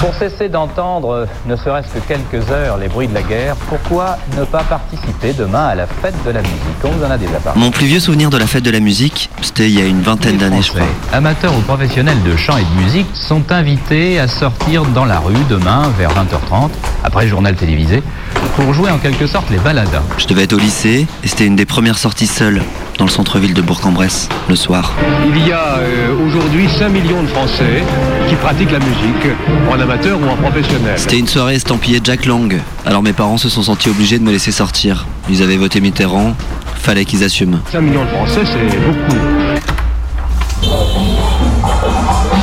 [0.00, 4.44] Pour cesser d'entendre, ne serait-ce que quelques heures, les bruits de la guerre, pourquoi ne
[4.44, 6.56] pas participer demain à la fête de la musique?
[6.84, 7.58] On vous en a déjà parlé.
[7.58, 10.02] Mon plus vieux souvenir de la fête de la musique, c'était il y a une
[10.02, 10.82] vingtaine d'années, je crois.
[11.12, 15.34] Amateurs ou professionnels de chant et de musique sont invités à sortir dans la rue
[15.48, 16.70] demain vers 20h30,
[17.02, 18.02] après le journal télévisé,
[18.54, 20.02] pour jouer en quelque sorte les baladas.
[20.18, 22.60] Je devais être au lycée et c'était une des premières sorties seules
[22.98, 24.94] dans le centre-ville de Bourg-en-Bresse, le soir.
[25.28, 27.82] Il y a euh, aujourd'hui 5 millions de Français
[28.28, 29.32] qui pratiquent la musique,
[29.70, 30.94] en amateur ou en professionnel.
[30.96, 32.60] C'était une soirée estampillée Jack Lang.
[32.84, 35.06] Alors mes parents se sont sentis obligés de me laisser sortir.
[35.28, 36.34] Ils avaient voté Mitterrand,
[36.76, 37.60] fallait qu'ils assument.
[37.70, 39.16] 5 millions de Français, c'est beaucoup.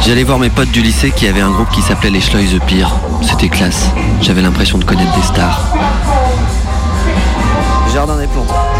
[0.05, 2.61] J'allais voir mes potes du lycée qui avaient un groupe qui s'appelait les Schloy The
[2.66, 2.91] Pire.
[3.22, 3.89] C'était classe.
[4.22, 5.61] J'avais l'impression de connaître des stars.
[7.94, 8.73] Jardin des plantes.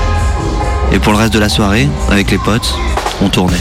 [0.94, 2.76] Et pour le reste de la soirée, avec les potes,
[3.22, 3.58] on tournait.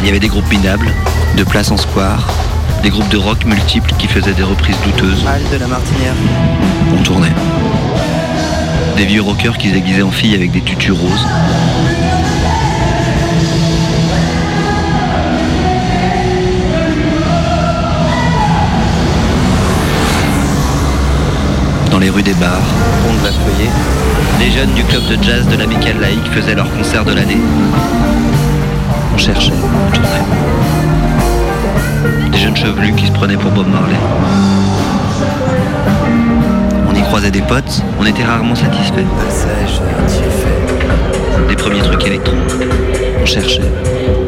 [0.00, 0.92] Il y avait des groupes minables,
[1.36, 2.28] de place en square,
[2.82, 5.22] des groupes de rock multiples qui faisaient des reprises douteuses.
[5.22, 6.14] de la Martinière.
[6.98, 7.32] On tournait.
[8.96, 11.26] Des vieux rockers qui se déguisaient en filles avec des tutus roses.
[21.92, 22.62] Dans les rues des bars,
[23.04, 23.70] Pont de la Feuillée.
[24.40, 27.36] les jeunes du club de jazz de l'Amicale Laïque faisaient leur concert de l'année.
[29.14, 30.08] On cherchait, on tournait.
[32.30, 33.98] Des jeunes chevelus qui se prenaient pour Bob Marley.
[36.90, 39.04] On y croisait des potes, on était rarement satisfaits.
[41.50, 42.34] Des premiers trucs électro.
[43.20, 43.70] On cherchait.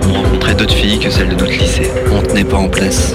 [0.07, 1.91] On rencontrait d'autres filles que celles de notre lycée.
[2.13, 3.15] On tenait pas en place.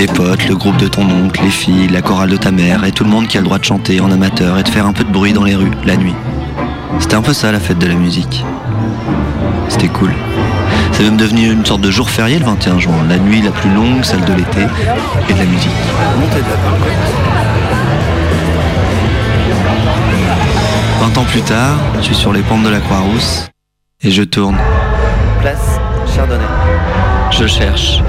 [0.00, 2.90] Des potes, le groupe de ton oncle, les filles, la chorale de ta mère et
[2.90, 4.94] tout le monde qui a le droit de chanter en amateur et de faire un
[4.94, 6.14] peu de bruit dans les rues, la nuit.
[6.98, 8.42] C'était un peu ça la fête de la musique.
[9.68, 10.14] C'était cool.
[10.92, 13.68] C'est même devenu une sorte de jour férié le 21 juin, la nuit la plus
[13.74, 14.62] longue, celle de l'été,
[15.28, 15.70] et de la musique.
[21.00, 23.50] 20 ans plus tard, je suis sur les pentes de la Croix-Rousse
[24.02, 24.56] et je tourne.
[25.42, 25.78] Place
[26.16, 26.46] Chardonnay.
[27.32, 28.00] Je cherche.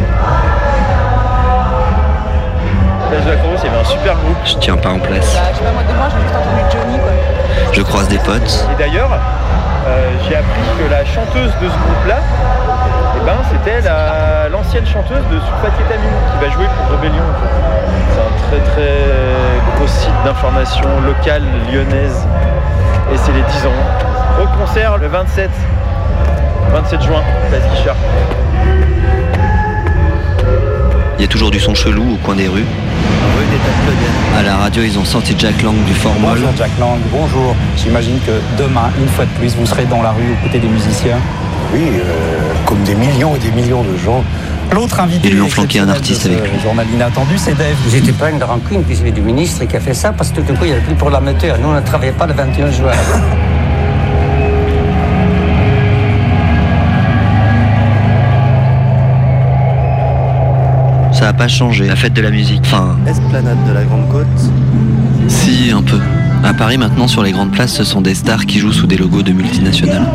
[3.11, 4.37] Place de la il y avait un super groupe.
[4.45, 5.35] Je tiens pas en place.
[5.35, 7.11] Bah, je sais pas, moi, de moi, j'ai juste entendu Johnny, quoi.
[7.73, 8.65] Je croise des potes.
[8.71, 12.19] Et d'ailleurs, euh, j'ai appris que la chanteuse de ce groupe-là,
[13.17, 17.23] eh ben, c'était la- l'ancienne chanteuse de Sulfatiétamine qui va jouer pour Rebellion.
[18.13, 18.93] C'est un très très
[19.75, 22.25] gros site d'information locale lyonnaise.
[23.13, 24.41] Et c'est les 10 ans.
[24.41, 25.49] Au concert le 27,
[26.71, 27.95] 27 juin, place Guichard.
[31.21, 32.65] Il y a toujours du son chelou au coin des rues.
[32.65, 34.39] Rue des Taclodiennes.
[34.39, 36.31] À la radio, ils ont sorti Jack Lang du Formol.
[36.31, 37.55] Bonjour Jack Lang, bonjour.
[37.77, 40.67] J'imagine que demain, une fois de plus, vous serez dans la rue aux côtés des
[40.67, 41.19] musiciens.
[41.71, 44.23] Oui, euh, comme des millions et des millions de gens.
[44.71, 45.27] L'autre invité.
[45.27, 46.59] Ils lui ont flanqué un artiste de avec lui.
[46.59, 47.75] Journal inattendu, c'est Dave.
[47.91, 50.55] J'étais pas une rancune vis-à-vis du ministre qui a fait ça parce que tout d'un
[50.55, 51.55] coup il n'y avait plus pour l'amateur.
[51.59, 52.93] Nous on ne travaillait pas le 21 juin.
[61.21, 62.61] Ça a pas changé, la fête de la musique.
[62.65, 64.25] Enfin, Esplanade de la Grande Côte.
[65.27, 65.99] si, un peu.
[66.43, 68.97] À Paris, maintenant, sur les grandes places, ce sont des stars qui jouent sous des
[68.97, 70.07] logos de multinationales.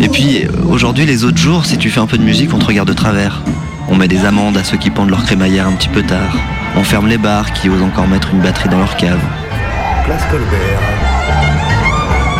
[0.00, 2.64] Et puis, aujourd'hui, les autres jours, si tu fais un peu de musique, on te
[2.64, 3.42] regarde de travers.
[3.90, 6.34] On met des amendes à ceux qui pendent leur crémaillère un petit peu tard.
[6.78, 9.20] On ferme les bars qui osent encore mettre une batterie dans leur cave.
[10.06, 11.01] Place Colbert.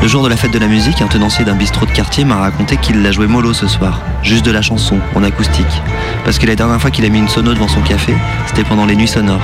[0.03, 2.35] Le jour de la fête de la musique, un tenancier d'un bistrot de quartier m'a
[2.35, 5.65] raconté qu'il l'a joué mollo ce soir, juste de la chanson, en acoustique.
[6.25, 8.13] Parce que la dernière fois qu'il a mis une sono devant son café,
[8.47, 9.41] c'était pendant les nuits sonores.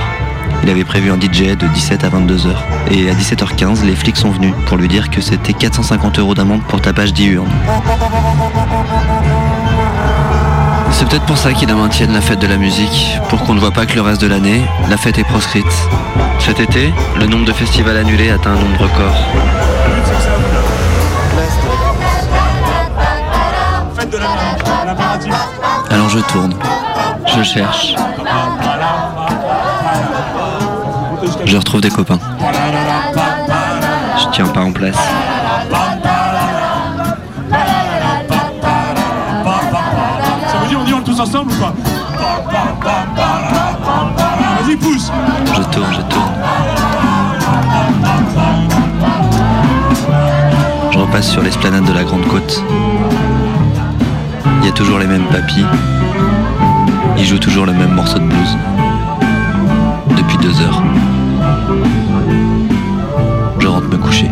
[0.61, 2.61] Il avait prévu un DJ de 17 à 22 heures.
[2.91, 6.61] Et à 17h15, les flics sont venus pour lui dire que c'était 450 euros d'amende
[6.63, 7.49] pour tapage diurne.
[10.91, 13.71] C'est peut-être pour ça qu'ils maintiennent la fête de la musique, pour qu'on ne voit
[13.71, 15.87] pas que le reste de l'année, la fête est proscrite.
[16.39, 19.15] Cet été, le nombre de festivals annulés atteint un nombre record.
[25.91, 26.53] Alors je tourne,
[27.25, 27.95] je cherche.
[31.45, 32.19] Je retrouve des copains.
[34.17, 34.95] Je tiens pas en place.
[40.47, 41.73] Ça veut dire on dit on tous ensemble ou pas
[44.61, 45.11] Vas-y pousse
[45.55, 46.33] Je tourne, je tourne.
[50.91, 52.63] Je repasse sur l'esplanade de la Grande Côte.
[54.61, 55.65] Il y a toujours les mêmes papis.
[57.17, 58.57] Ils jouent toujours le même morceau de blues.
[60.17, 60.83] Depuis deux heures.
[63.59, 64.29] Je rentre me coucher.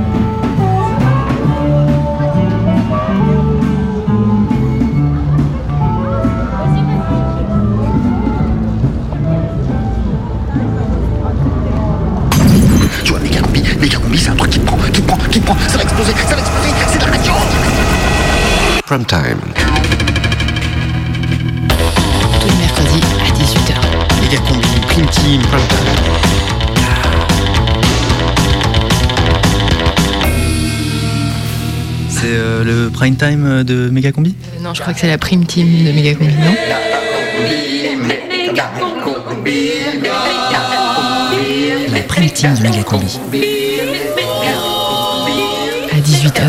[13.03, 15.55] Tu vois, méga combi, méga combi, c'est un truc qui prend, qui prend, qui prend,
[15.67, 17.31] ça va exploser, ça va exploser, c'est de la radio
[18.85, 19.86] Prime time.
[24.29, 25.41] Méga combi, Prime Team.
[32.09, 34.35] C'est euh, le prime time euh, de Megacombi?
[34.57, 36.55] Euh, non, je crois que c'est la prime team de Megacombi, non?
[41.93, 43.19] La prime team de Megacombi.
[45.89, 46.41] À 18h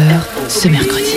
[0.49, 1.15] ce mercredi.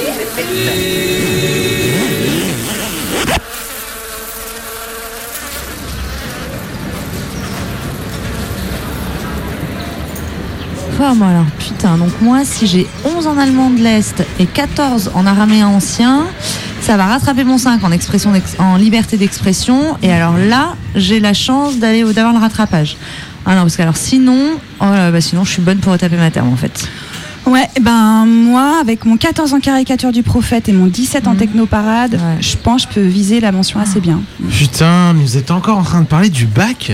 [11.02, 12.86] Moi alors, putain, donc moi, si j'ai
[13.18, 16.26] 11 en allemand de l'Est et 14 en araméen ancien,
[16.80, 19.98] ça va rattraper mon 5 en, expression d'ex- en liberté d'expression.
[20.04, 22.98] Et alors là, j'ai la chance d'aller d'avoir le rattrapage.
[23.48, 24.38] Ah non, parce que alors sinon,
[24.80, 26.88] oh là, bah, sinon je suis bonne pour retaper ma terme en fait.
[27.48, 32.20] Ouais, ben moi, avec mon 14 en caricature du prophète et mon 17 en technoparade,
[32.40, 34.22] je pense que je peux viser la mention assez bien.
[34.52, 36.92] Putain, mais vous êtes encore en train de parler du bac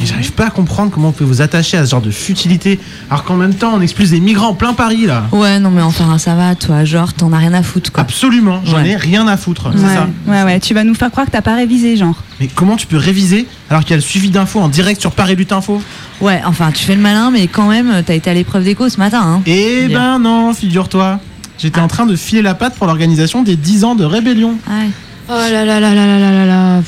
[0.00, 2.80] Et J'arrive pas à comprendre comment vous pouvez vous attacher à ce genre de futilité
[3.10, 5.24] alors qu'en même temps on expulse des migrants en plein Paris là.
[5.32, 8.02] Ouais, non mais enfin ça va, toi, genre t'en as rien à foutre quoi.
[8.02, 10.08] Absolument, j'en ai rien à foutre, c'est Ouais, ça.
[10.26, 12.14] ouais, ouais, tu vas nous faire croire que t'as pas révisé, genre.
[12.40, 15.12] Mais comment tu peux réviser alors qu'il y a le suivi d'infos en direct sur
[15.12, 15.82] Paris Lutte Info?
[16.20, 18.98] Ouais, enfin tu fais le malin, mais quand même, t'as été à l'épreuve d'écho ce
[18.98, 19.22] matin.
[19.22, 19.42] Hein.
[19.46, 21.20] Eh ben non, figure-toi.
[21.58, 24.56] J'étais en train de filer la patte pour l'organisation des 10 ans de rébellion.
[24.68, 24.88] Ouais.
[25.28, 26.82] Oh là là là là là là là là.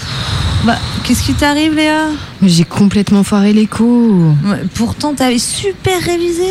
[0.64, 2.06] Bah, qu'est-ce qui t'arrive, Léa?
[2.43, 3.85] J'ai complètement foiré l'écho.
[4.44, 6.43] Ouais, Pourtant, t'avais super révisé.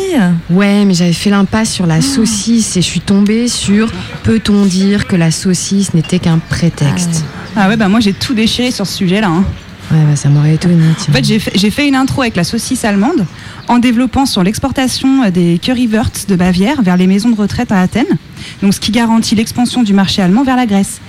[0.48, 3.90] Ouais, mais j'avais fait l'impasse sur la saucisse et je suis tombée sur
[4.22, 7.24] peut-on dire que la saucisse n'était qu'un prétexte?
[7.56, 9.28] Ah ouais, bah moi j'ai tout déchiré sur ce sujet-là.
[9.28, 9.44] hein.
[9.90, 10.82] Ouais, bah ça m'aurait étonné.
[11.08, 13.24] En fait, j'ai fait, j'ai fait une intro avec la saucisse allemande
[13.68, 17.80] en développant sur l'exportation euh, des Currywurst de Bavière vers les maisons de retraite à
[17.82, 18.18] Athènes,
[18.62, 21.00] donc ce qui garantit l'expansion du marché allemand vers la Grèce.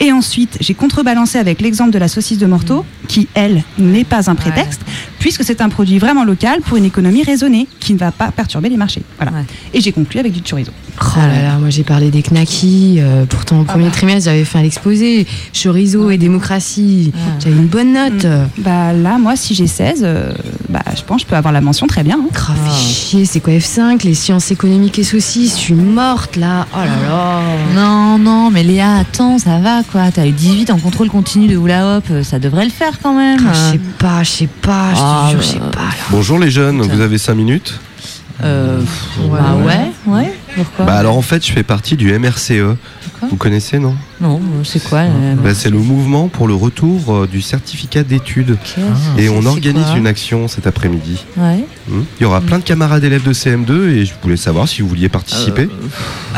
[0.00, 4.28] Et ensuite, j'ai contrebalancé avec l'exemple de la saucisse de Morteau, qui, elle, n'est pas
[4.30, 4.82] un prétexte,
[5.18, 8.68] puisque c'est un produit vraiment local pour une économie raisonnée, qui ne va pas perturber
[8.68, 9.02] les marchés.
[9.18, 9.32] Voilà.
[9.72, 10.70] Et j'ai conclu avec du chorizo.
[11.00, 12.96] Oh là là, moi j'ai parlé des knackis.
[13.00, 15.26] euh, pourtant, au premier trimestre, j'avais fait un exposé.
[15.52, 17.12] Chorizo et démocratie.
[17.42, 18.26] J'avais une bonne note.
[18.58, 20.32] Bah là, moi, si j'ai 16, euh,
[20.68, 22.18] bah, je pense que je peux avoir la mention très bien.
[22.22, 22.28] hein.
[22.32, 26.66] Grave, fait chier, c'est quoi F5 Les sciences économiques et saucisses, je suis morte là.
[26.74, 27.40] Oh là là.
[27.74, 30.10] Non, non, mais Léa, attends, ça va quoi.
[30.12, 33.14] T'as eu 18 en contrôle continu de hula hop, euh, ça devrait le faire quand
[33.16, 33.40] même.
[33.48, 35.84] Ah, je sais pas, je sais pas, je Ah, te jure, je bah, sais pas.
[35.84, 35.90] là.
[36.10, 37.78] Bonjour les jeunes, vous avez 5 minutes
[38.44, 38.82] Euh,
[39.30, 40.32] bah ouais, ouais.
[40.54, 42.76] Pourquoi Bah alors en fait, je fais partie du MRCE.
[43.30, 47.14] Vous connaissez, non Non, euh, c'est quoi euh, Bah, C'est le mouvement pour le retour
[47.14, 48.58] euh, du certificat d'études.
[49.16, 51.24] Et on organise une action cet après-midi.
[51.38, 51.64] Ouais.
[51.90, 54.88] Il y aura plein de camarades élèves de CM2 et je voulais savoir si vous
[54.88, 55.68] vouliez participer.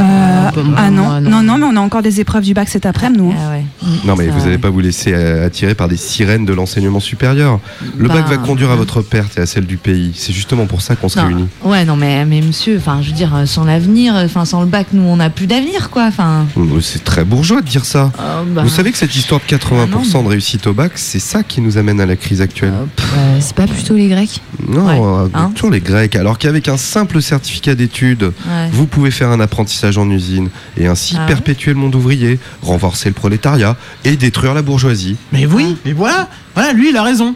[0.00, 3.18] Euh, ah non, non, non, mais on a encore des épreuves du bac cet après-midi,
[3.18, 3.34] nous.
[3.36, 3.64] Ah ouais.
[4.04, 7.00] Non mais Ça, vous n'allez pas vous laisser euh, attirer par des sirènes de l'enseignement
[7.00, 7.60] supérieur.
[7.96, 10.12] Le bac va conduire à votre perte et à celle du pays.
[10.14, 11.46] C'est justement pour ça qu'on se réunit.
[11.64, 14.60] Ouais, non, mais, mais monsieur, enfin, je veux dire, euh, sans l'avenir, euh, enfin, sans
[14.60, 16.04] le bac, nous, on n'a plus d'avenir, quoi.
[16.06, 18.12] Enfin, Oh, C'est très bourgeois de dire ça.
[18.18, 18.62] Oh, bah.
[18.62, 21.78] Vous savez que cette histoire de 80% de réussite au bac, c'est ça qui nous
[21.78, 22.72] amène à la crise actuelle.
[23.16, 24.40] Euh, c'est pas plutôt les Grecs?
[24.68, 24.88] Non,
[25.24, 26.16] euh, Hein toujours les Grecs.
[26.16, 28.68] Alors qu'avec un simple certificat d'études, Ouais.
[28.72, 33.08] vous pouvez faire un apprentissage en usine et ainsi Ah perpétuer le monde ouvrier, renforcer
[33.08, 35.16] le prolétariat et détruire la bourgeoisie.
[35.32, 37.34] Mais oui, mais voilà, voilà, lui il a raison.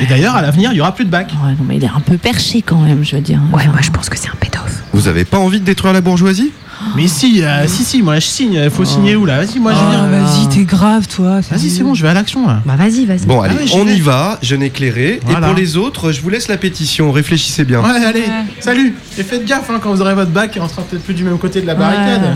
[0.00, 1.30] Et d'ailleurs, à l'avenir, il y aura plus de bac.
[1.44, 3.40] Ouais, non, mais il est un peu perché quand même, je veux dire.
[3.52, 4.60] Ouais, moi je pense que c'est un pédophile.
[4.92, 6.52] Vous avez pas envie de détruire la bourgeoisie?
[6.96, 9.72] Mais si, euh, si, si, moi je signe, il faut signer où là Vas-y, moi
[9.72, 10.06] je Oh, viens.
[10.06, 11.40] vas-y, t'es grave, toi.
[11.50, 12.62] Vas-y, c'est bon, je vais à l'action là.
[12.64, 13.26] Bah vas-y, vas-y.
[13.26, 13.96] Bon, Ah allez, ouais, j'y on vais.
[13.96, 15.20] y va, jeune éclairé.
[15.24, 15.46] Voilà.
[15.46, 17.80] Et pour les autres, je vous laisse la pétition, réfléchissez bien.
[17.80, 18.24] Ouais, allez,
[18.60, 21.22] salut Et faites gaffe hein, quand vous aurez votre bac, on sera peut-être plus du
[21.24, 22.22] même côté de la barricade.
[22.22, 22.28] Ouais,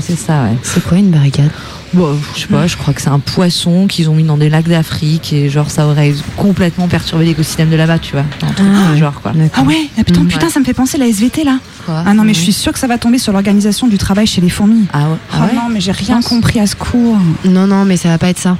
[0.00, 0.56] c'est ça, ouais.
[0.62, 1.50] C'est quoi une barricade?
[1.92, 4.48] Bon, je sais pas, je crois que c'est un poisson qu'ils ont mis dans des
[4.48, 8.24] lacs d'Afrique et genre ça aurait complètement perturbé l'écosystème de là-bas, tu vois.
[8.42, 8.98] Un truc Ah, du ouais.
[8.98, 9.32] genre quoi.
[9.54, 10.52] Ah ouais, ah putain, Mm, putain, ouais.
[10.52, 11.58] ça me fait penser la SVT là.
[11.86, 14.26] Quoi Ah non, mais je suis sûre que ça va tomber sur l'organisation du travail
[14.26, 14.86] chez les fourmis.
[14.92, 17.16] Ah ouais, Oh non, mais j'ai rien compris à ce cours.
[17.44, 18.56] Non, non, mais ça va pas être ça.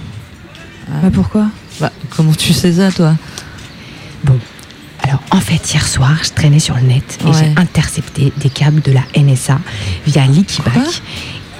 [1.02, 1.46] Bah pourquoi?
[1.80, 3.14] Bah, comment tu sais ça, toi?
[4.22, 4.38] Bon.
[5.14, 7.32] Alors, en fait, hier soir, je traînais sur le net et Ouais.
[7.38, 9.60] j'ai intercepté des câbles de la NSA
[10.06, 10.72] via l'Ikibac.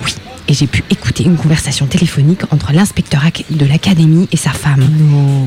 [0.04, 0.12] Oui.
[0.48, 4.84] Et j'ai pu écouter une conversation téléphonique entre l'inspecteur de l'académie et sa femme.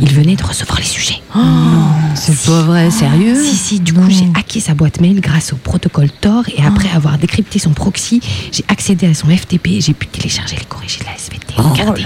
[0.02, 1.22] Il venait de recevoir les sujets.
[2.16, 3.44] C'est pas vrai, sérieux?
[3.44, 6.90] Si, si, du coup, j'ai hacké sa boîte mail grâce au protocole Tor et après
[6.90, 8.22] avoir décrypté son proxy,
[8.54, 11.54] j'ai accédé à son FTP et j'ai pu télécharger les corrigés de la SVT.
[11.58, 12.06] Regardez.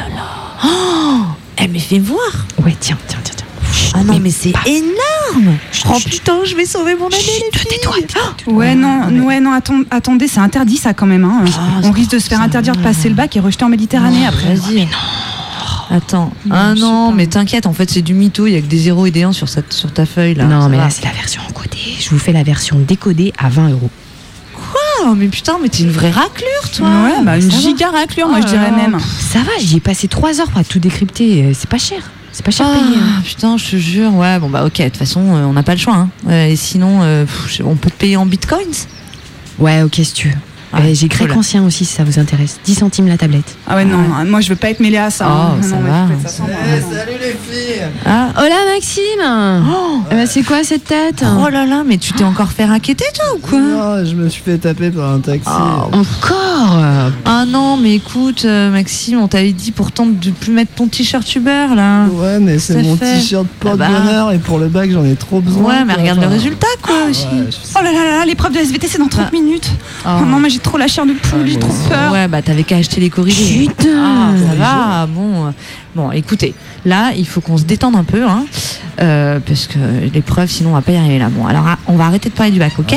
[0.65, 1.21] Oh,
[1.57, 2.19] elle me fait voir
[2.65, 3.35] Ouais, tiens, tiens, tiens.
[3.93, 5.57] Ah non, mais c'est énorme
[5.89, 7.87] Oh putain, je vais sauver mon année, les filles
[8.47, 9.51] Ouais, non, ouais, non,
[9.91, 11.23] attendez, c'est interdit ça quand même.
[11.25, 11.43] hein.
[11.83, 14.55] On risque de se faire interdire de passer le bac et rejeter en Méditerranée après.
[14.55, 14.87] Vas-y.
[15.89, 16.31] Attends.
[16.49, 19.07] Ah non, mais t'inquiète, en fait, c'est du mytho, il y a que des 0
[19.07, 20.45] et des 1 sur, cette- sur ta feuille là.
[20.45, 20.83] Non, ça mais va.
[20.85, 21.77] là, c'est la version encodée.
[21.99, 23.89] Je vous fais la version décodée à 20 euros.
[24.53, 25.15] Quoi?
[25.15, 27.61] Mais putain, mais t'es une vraie raclure, toi Ouais, bah une Ça va.
[27.61, 28.77] giga raclure, moi Oh je là dirais là.
[28.89, 28.97] même.
[29.33, 31.43] Ça va, j'y ai passé 3 heures pour tout décrypter.
[31.43, 32.09] euh, C'est pas cher.
[32.33, 32.97] C'est pas cher Ah, payé.
[32.97, 33.21] hein.
[33.25, 34.13] putain, je te jure.
[34.15, 35.95] Ouais, bon bah ok, de toute façon, euh, on n'a pas le choix.
[35.95, 36.09] Hein.
[36.29, 38.87] Euh, et sinon, euh, pff, on peut te payer en bitcoins?
[39.59, 40.35] Ouais, ok, si tu veux.
[40.73, 41.37] Euh, J'ai grec cool.
[41.39, 42.59] ancien aussi, si ça vous intéresse.
[42.63, 43.57] 10 centimes la tablette.
[43.67, 45.25] Ah ouais, non, moi je veux pas être mêlée à ça.
[45.27, 45.61] Oh, hein.
[45.61, 46.05] ça Non, mais va.
[46.05, 46.95] non.
[46.95, 48.29] Salut les filles Ah.
[48.37, 52.51] Hola Maxime Eh ben, C'est quoi cette tête Oh là là, mais tu t'es encore
[52.51, 55.47] fait raqueter toi ou quoi Non, je me suis fait taper par un taxi.
[55.47, 56.79] Encore
[57.25, 61.35] Ah non, mais écoute, euh, Maxime, on t'avait dit pourtant de plus mettre ton t-shirt
[61.35, 62.05] Uber là.
[62.13, 63.87] Ouais, mais c'est Ça mon t-shirt Ah bah.
[63.87, 65.63] porte-bonheur et pour le bac j'en ai trop besoin.
[65.63, 67.27] Ouais, mais regarde le résultat quoi aussi.
[67.77, 69.69] Oh là là là, l'épreuve de SVT c'est dans 30 minutes.
[70.05, 72.11] Oh non, mais j'ai trop la chair de poule, j'ai trop peur.
[72.11, 73.67] Ouais, bah t'avais qu'à acheter les corrigés.
[73.67, 75.47] Putain Ah, ça va, bon.
[75.47, 75.51] euh,
[75.93, 76.53] Bon, écoutez,
[76.85, 78.45] là, il faut qu'on se détende un peu, hein,
[79.01, 79.77] euh, parce que
[80.13, 81.27] l'épreuve, sinon, on va pas y arriver là.
[81.29, 82.95] Bon, alors, ah, on va arrêter de parler du bac, ok.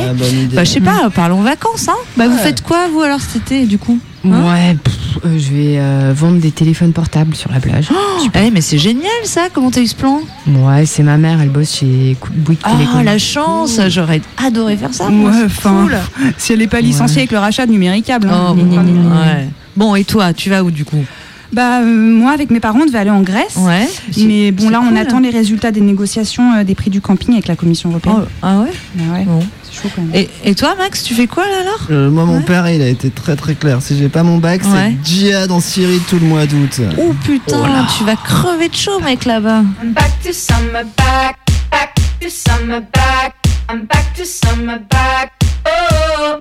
[0.52, 1.96] Bah, je sais pas, parlons vacances, hein.
[2.16, 4.93] Bah, vous faites quoi, vous, alors, cet été, du coup Hein Ouais, pff,
[5.24, 7.88] je vais euh, vendre des téléphones portables sur la plage.
[8.34, 10.20] Eh, mais c'est génial, ça, comment t'as eu ce plan?
[10.46, 13.02] Ouais, c'est ma mère, elle bosse chez Bouygues Ah, Télécom.
[13.02, 15.08] la chance, j'aurais adoré faire ça.
[15.08, 15.96] Ouais, enfin, cool.
[16.38, 18.28] si elle est pas licenciée avec le rachat de numéricable.
[18.30, 18.48] hein.
[18.50, 19.48] Oh, bon, ouais.
[19.76, 21.04] Bon, et toi, tu vas où, du coup?
[21.52, 23.56] Bah, euh, moi, avec mes parents, on devait aller en Grèce.
[23.58, 23.88] Ouais.
[24.18, 27.46] Mais bon, là, on attend les résultats des négociations euh, des prix du camping avec
[27.46, 28.16] la Commission européenne.
[28.22, 28.72] Oh, ah ouais?
[28.96, 29.40] Bah ouais, Bon.
[29.74, 30.14] C'est chaud quand même.
[30.14, 32.42] Et, et toi, Max, tu fais quoi, là, alors Euh, moi, mon Ouais.
[32.44, 33.82] père, il a été très très clair.
[33.82, 34.94] Si j'ai pas mon bac, Ouais.
[35.02, 36.80] c'est djihad en Syrie tout le mois d'août.
[36.98, 39.62] Oh putain, tu vas crever de chaud, mec, là-bas.
[39.82, 41.38] I'm back to summer back,
[41.70, 43.34] back to summer back.
[43.70, 45.32] I'm back to summer back.
[45.66, 46.38] Oh,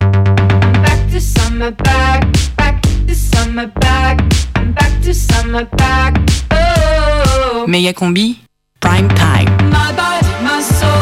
[0.00, 2.24] I'm back to summer back,
[2.56, 4.20] back to summer back.
[4.56, 6.16] I'm back to summer back.
[6.50, 8.38] Oh, Méga combi,
[8.80, 9.50] prime time.
[9.70, 10.93] my body, my soul,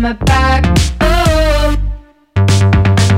[0.00, 0.64] summer back.
[1.02, 1.76] Oh,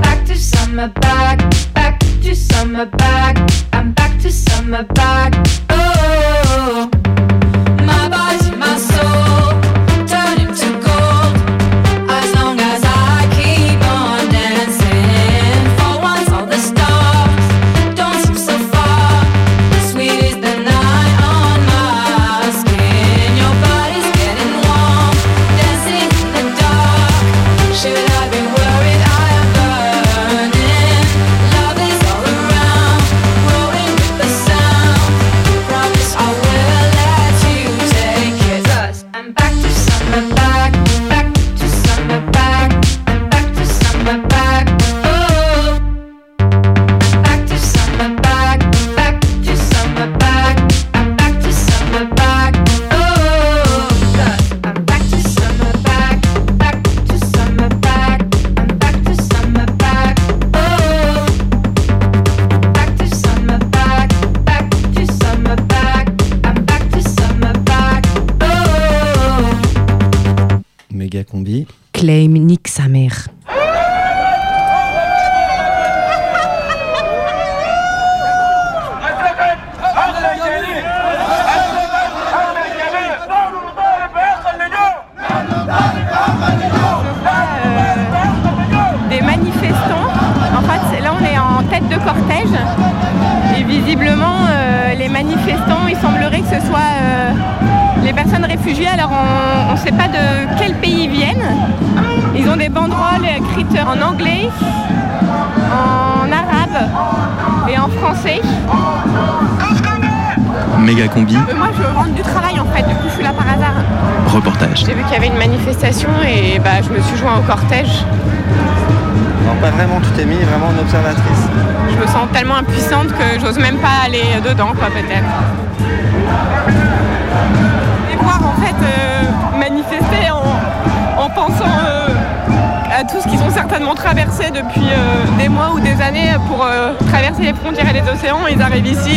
[0.02, 1.38] back to summer back,
[1.74, 3.38] back to summer back.
[3.72, 5.61] I'm back to summer back.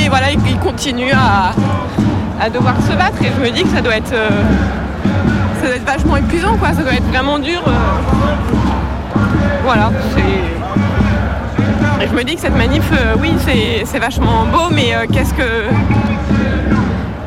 [0.10, 3.22] Voilà, ils, continuent à, devoir se battre.
[3.22, 4.30] Et je me dis que ça doit être, euh,
[5.62, 6.70] ça doit être vachement épuisant, quoi.
[6.70, 7.62] Ça doit être vraiment dur.
[7.68, 7.72] euh.
[9.64, 9.92] Voilà.
[12.02, 13.34] Et je me dis que cette manif, euh, oui,
[13.86, 15.64] c'est vachement beau, mais qu'est-ce que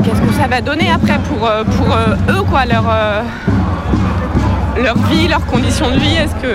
[0.04, 1.96] qu'est-ce que ça va donner après pour, pour
[2.28, 2.84] eux, quoi, leur,
[4.82, 6.54] leur vie, leurs conditions de vie Est-ce que.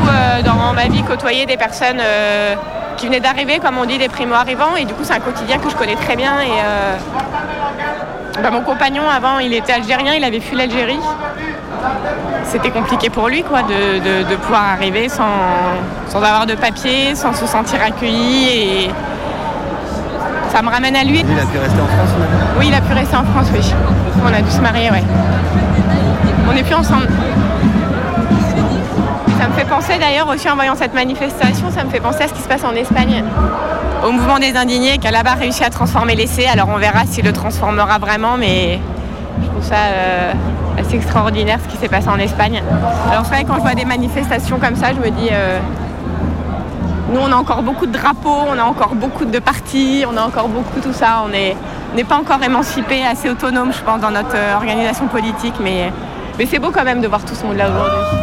[0.00, 2.54] Beaucoup euh, dans ma vie côtoyé des personnes euh,
[2.96, 5.70] qui venaient d'arriver, comme on dit, des primo-arrivants, et du coup, c'est un quotidien que
[5.70, 6.40] je connais très bien.
[6.40, 6.96] Et, euh,
[8.42, 11.00] bah, mon compagnon, avant, il était algérien, il avait fui l'Algérie.
[12.44, 15.24] C'était compliqué pour lui, quoi, de, de- de pouvoir arriver sans,
[16.08, 18.48] sans avoir de papier, sans se sentir accueilli.
[18.86, 18.90] Et
[20.52, 21.20] ça me ramène à lui.
[21.26, 22.10] Il a pu rester en France
[22.58, 23.72] Oui, il a pu rester en France, oui.
[24.24, 25.02] On a dû se marier, ouais.
[26.48, 27.06] On n'est plus ensemble.
[29.60, 32.40] Fait penser d'ailleurs aussi en voyant cette manifestation, ça me fait penser à ce qui
[32.40, 33.22] se passe en Espagne.
[34.02, 36.46] Au mouvement des indignés qui a là-bas réussi à transformer l'essai.
[36.46, 38.80] Alors on verra s'il le transformera vraiment, mais
[39.42, 40.32] je trouve ça euh,
[40.78, 42.62] assez extraordinaire ce qui s'est passé en Espagne.
[43.10, 45.58] Alors c'est vrai quand je vois des manifestations comme ça, je me dis euh,
[47.12, 50.22] nous on a encore beaucoup de drapeaux, on a encore beaucoup de partis, on a
[50.22, 51.22] encore beaucoup tout ça.
[51.26, 55.92] On n'est pas encore émancipé, assez autonome je pense dans notre euh, organisation politique, mais,
[56.38, 58.19] mais c'est beau quand même de voir tout ce monde là aujourd'hui.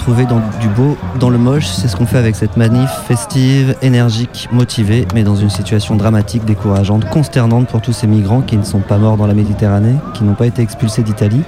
[0.00, 3.76] Trouver dans du beau dans le moche, c'est ce qu'on fait avec cette manif festive,
[3.82, 8.64] énergique, motivée, mais dans une situation dramatique, décourageante, consternante pour tous ces migrants qui ne
[8.64, 11.42] sont pas morts dans la Méditerranée, qui n'ont pas été expulsés d'Italie,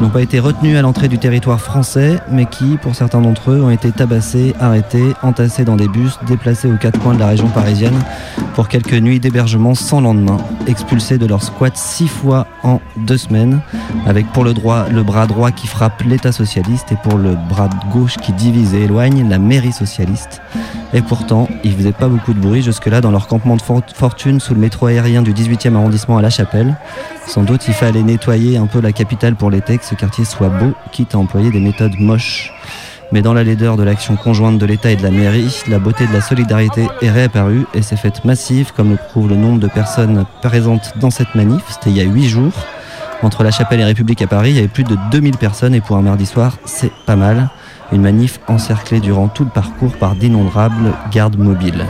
[0.00, 3.62] n'ont pas été retenus à l'entrée du territoire français, mais qui, pour certains d'entre eux,
[3.62, 7.48] ont été tabassés, arrêtés, entassés dans des bus, déplacés aux quatre coins de la région
[7.48, 7.98] parisienne
[8.54, 13.60] pour quelques nuits d'hébergement sans lendemain, expulsés de leur squat six fois en deux semaines,
[14.06, 17.70] avec pour le, droit, le bras droit qui frappe l'État socialiste et pour le bras
[17.92, 20.40] gauche qui divise et éloigne la mairie socialiste.
[20.94, 24.40] Et pourtant, ils faisaient pas beaucoup de bruit jusque-là dans leur campement de for- fortune
[24.40, 26.76] sous le métro aérien du 18e arrondissement à La Chapelle.
[27.26, 30.48] Sans doute, il fallait nettoyer un peu la capitale pour l'été, que ce quartier soit
[30.48, 32.52] beau, quitte à employer des méthodes moches.
[33.12, 36.06] Mais dans la laideur de l'action conjointe de l'État et de la mairie, la beauté
[36.06, 39.68] de la solidarité est réapparue et s'est faite massive, comme le prouve le nombre de
[39.68, 41.62] personnes présentes dans cette manif.
[41.68, 42.52] C'était il y a huit jours.
[43.22, 45.80] Entre la Chapelle et République à Paris, il y avait plus de 2000 personnes et
[45.80, 47.48] pour un mardi soir, c'est pas mal.
[47.90, 51.86] Une manif encerclée durant tout le parcours par d'innombrables gardes mobiles.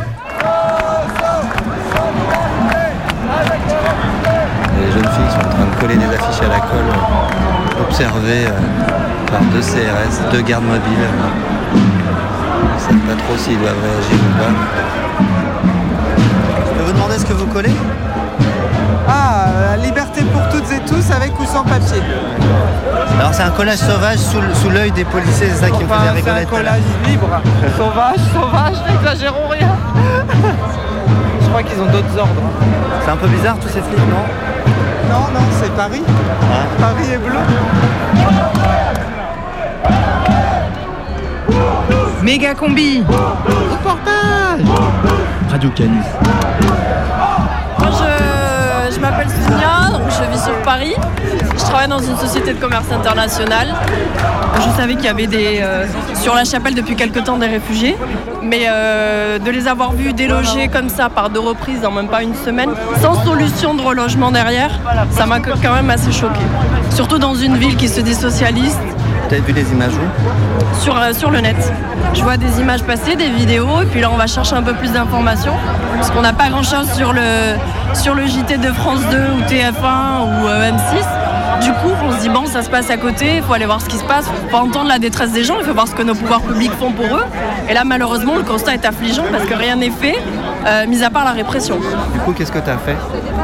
[4.78, 8.46] Les jeunes filles sont en train de coller des affiches à la colle, euh, observées
[8.46, 11.08] euh, par deux CRS, deux gardes mobiles.
[11.74, 15.24] Ils ne savent pas trop s'ils doivent réagir ou pas.
[16.78, 17.74] Je vous demander ce que vous collez?
[21.18, 22.02] Avec ou sans papier.
[23.18, 26.08] Alors c'est un collage sauvage sous, l'œil des policiers, c'est ça qui me faisait c'est
[26.08, 26.40] un rigoler.
[26.40, 26.50] l'heure.
[26.50, 27.28] collage libre.
[27.76, 29.76] sauvage, sauvage, n'exagérons rien.
[31.42, 32.42] Je crois qu'ils ont d'autres ordres.
[33.04, 36.02] C'est un peu bizarre tous ces flics, non Non, non, c'est Paris.
[36.78, 37.38] Paris est bleu.
[42.22, 44.66] Méga combi Reportage
[45.50, 46.02] Radio Canu.
[48.98, 50.94] Je, m'appelle Sonia, je vis sur Paris.
[51.56, 53.68] Je travaille dans une société de commerce international.
[54.56, 55.86] Je savais qu'il y avait des, euh,
[56.20, 57.96] sur la chapelle depuis quelque temps des réfugiés,
[58.42, 62.24] mais euh, de les avoir vus délogés comme ça par deux reprises en même pas
[62.24, 64.80] une semaine, sans solution de relogement derrière,
[65.12, 66.40] ça m'a quand même assez choqué.
[66.90, 68.80] Surtout dans une ville qui se dit socialiste,
[69.30, 71.56] Avez vu les images où sur, euh, sur le net.
[72.14, 74.72] Je vois des images passer, des vidéos, et puis là on va chercher un peu
[74.72, 75.52] plus d'informations,
[75.94, 77.56] parce qu'on n'a pas grand chose sur le,
[77.92, 81.04] sur JT de France 2 ou TF1 ou euh, M6.
[81.62, 83.80] Du coup, on se dit bon, ça se passe à côté, il faut aller voir
[83.80, 85.88] ce qui se passe, il faut pas entendre la détresse des gens, il faut voir
[85.88, 87.24] ce que nos pouvoirs publics font pour eux.
[87.68, 90.16] Et là, malheureusement, le constat est affligeant parce que rien n'est fait,
[90.66, 91.78] euh, mis à part la répression.
[92.12, 92.96] Du coup, qu'est-ce que tu as fait?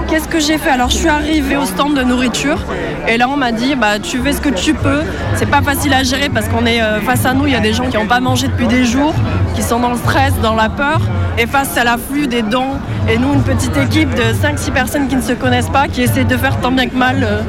[0.08, 0.70] Qu'est-ce que j'ai fait?
[0.70, 2.58] Alors je suis arrivée au stand de nourriture
[3.08, 5.00] et là on m'a dit bah tu fais ce que tu peux.
[5.36, 7.60] C'est pas facile à gérer parce qu'on est euh, face à nous, il y a
[7.60, 9.14] des gens qui n'ont pas mangé depuis des jours,
[9.54, 11.00] qui sont dans le stress, dans la peur
[11.38, 15.16] et face à l'afflux des dons et nous une petite équipe de 5-6 personnes qui
[15.16, 17.42] ne se connaissent pas, qui essaient de faire tant bien que mal euh,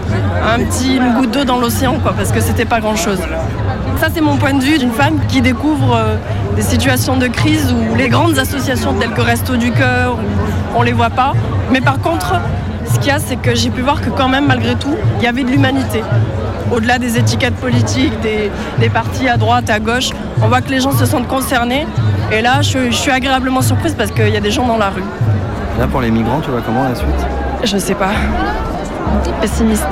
[0.44, 3.20] un petit une goutte d'eau dans l'océan quoi parce que c'était pas grand chose.
[4.00, 6.16] Ça c'est mon point de vue d'une femme qui découvre euh,
[6.56, 10.18] des situations de crise où les grandes associations telles que Resto du Cœur,
[10.76, 11.34] on les voit pas.
[11.72, 12.36] Mais par contre,
[12.92, 15.24] ce qu'il y a, c'est que j'ai pu voir que quand même, malgré tout, il
[15.24, 16.04] y avait de l'humanité.
[16.72, 20.10] au-delà des étiquettes politiques, des, des partis à droite, à gauche.
[20.42, 21.86] On voit que les gens se sentent concernés.
[22.32, 25.04] Et là, je suis agréablement surprise parce qu'il y a des gens dans la rue.
[25.80, 27.10] Là, pour les migrants, tu vois comment la suite
[27.64, 28.12] Je sais pas.
[29.42, 29.88] Pessimiste.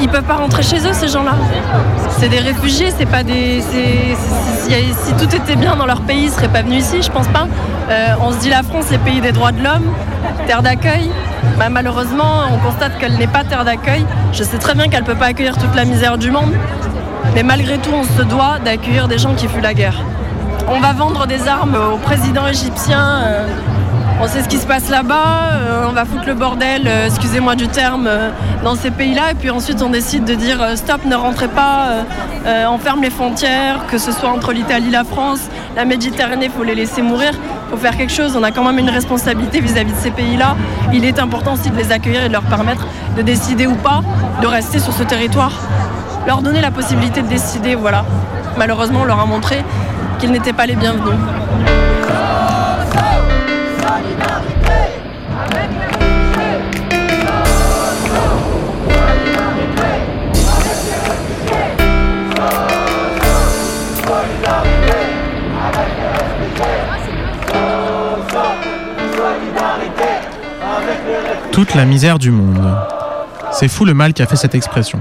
[0.00, 1.34] Ils peuvent pas rentrer chez eux, ces gens-là.
[2.18, 3.62] C'est des réfugiés, c'est pas des.
[3.62, 7.46] si, tout était bien dans leur pays, ils seraient pas venus ici, je pense pas.
[7.90, 9.84] Euh, on se dit la France, c'est pays des droits de l'homme,
[10.46, 11.10] terre d'accueil.
[11.58, 14.04] Bah, malheureusement, on constate qu'elle n'est pas terre d'accueil.
[14.32, 16.52] Je sais très bien qu'elle peut pas accueillir toute la misère du monde.
[17.34, 20.02] Mais malgré tout, on se doit d'accueillir des gens qui fuient la guerre.
[20.68, 23.22] On va vendre des armes au président égyptien.
[23.24, 23.46] euh,
[24.20, 27.54] on sait ce qui se passe là-bas, euh, on va foutre le bordel, euh, excusez-moi
[27.54, 28.30] du terme, euh,
[28.64, 29.32] dans ces pays-là.
[29.32, 31.88] Et puis ensuite, on décide de dire stop, ne rentrez pas,
[32.68, 35.40] on ferme les frontières, que ce soit entre l'Italie, la France,
[35.76, 37.32] la Méditerranée, il faut les laisser mourir.
[37.32, 38.36] Il faut faire quelque chose.
[38.36, 40.56] On a quand même une responsabilité vis-à-vis de ces pays-là.
[40.92, 44.02] Il est important aussi de les accueillir et de leur permettre de décider ou pas
[44.40, 45.52] de rester sur ce territoire.
[46.26, 48.04] Leur donner la possibilité de décider, voilà.
[48.56, 49.64] Malheureusement, on leur a montré
[50.18, 51.18] qu'ils n'étaient pas les bienvenus.
[71.66, 72.64] Toute la misère du monde.
[73.50, 75.00] C'est fou le mal qui a fait cette expression.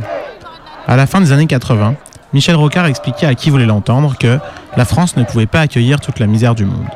[0.88, 1.94] À la fin des années 80,
[2.34, 4.40] Michel Rocard expliquait à qui voulait l'entendre que
[4.76, 6.88] la France ne pouvait pas accueillir toute la misère du monde.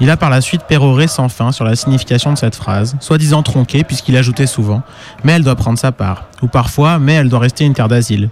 [0.00, 3.44] Il a par la suite péroré sans fin sur la signification de cette phrase, soi-disant
[3.44, 4.82] tronquée puisqu'il ajoutait souvent
[5.22, 8.28] Mais elle doit prendre sa part, ou parfois Mais elle doit rester une terre d'asile.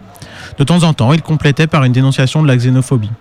[0.59, 3.13] De temps en temps, il complétait par une dénonciation de la xénophobie,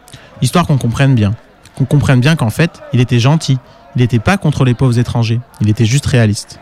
[0.41, 1.35] histoire qu'on comprenne bien.
[1.75, 3.59] Qu'on comprenne bien qu'en fait, il était gentil,
[3.95, 6.59] il n'était pas contre les pauvres étrangers, il était juste réaliste.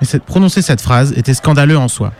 [0.00, 2.12] Mais prononcer cette phrase était scandaleux en soi.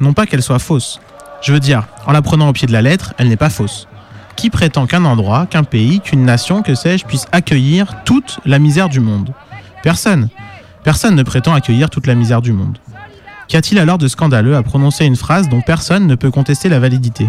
[0.00, 1.00] Non pas qu'elle soit fausse.
[1.42, 3.86] Je veux dire, en la prenant au pied de la lettre, elle n'est pas fausse.
[4.36, 8.88] Qui prétend qu'un endroit, qu'un pays, qu'une nation, que sais-je, puisse accueillir toute la misère
[8.88, 9.32] du monde?
[9.82, 10.28] Personne.
[10.82, 12.78] Personne ne prétend accueillir toute la misère du monde.
[13.48, 16.78] Qu'y a-t-il alors de scandaleux à prononcer une phrase dont personne ne peut contester la
[16.78, 17.28] validité?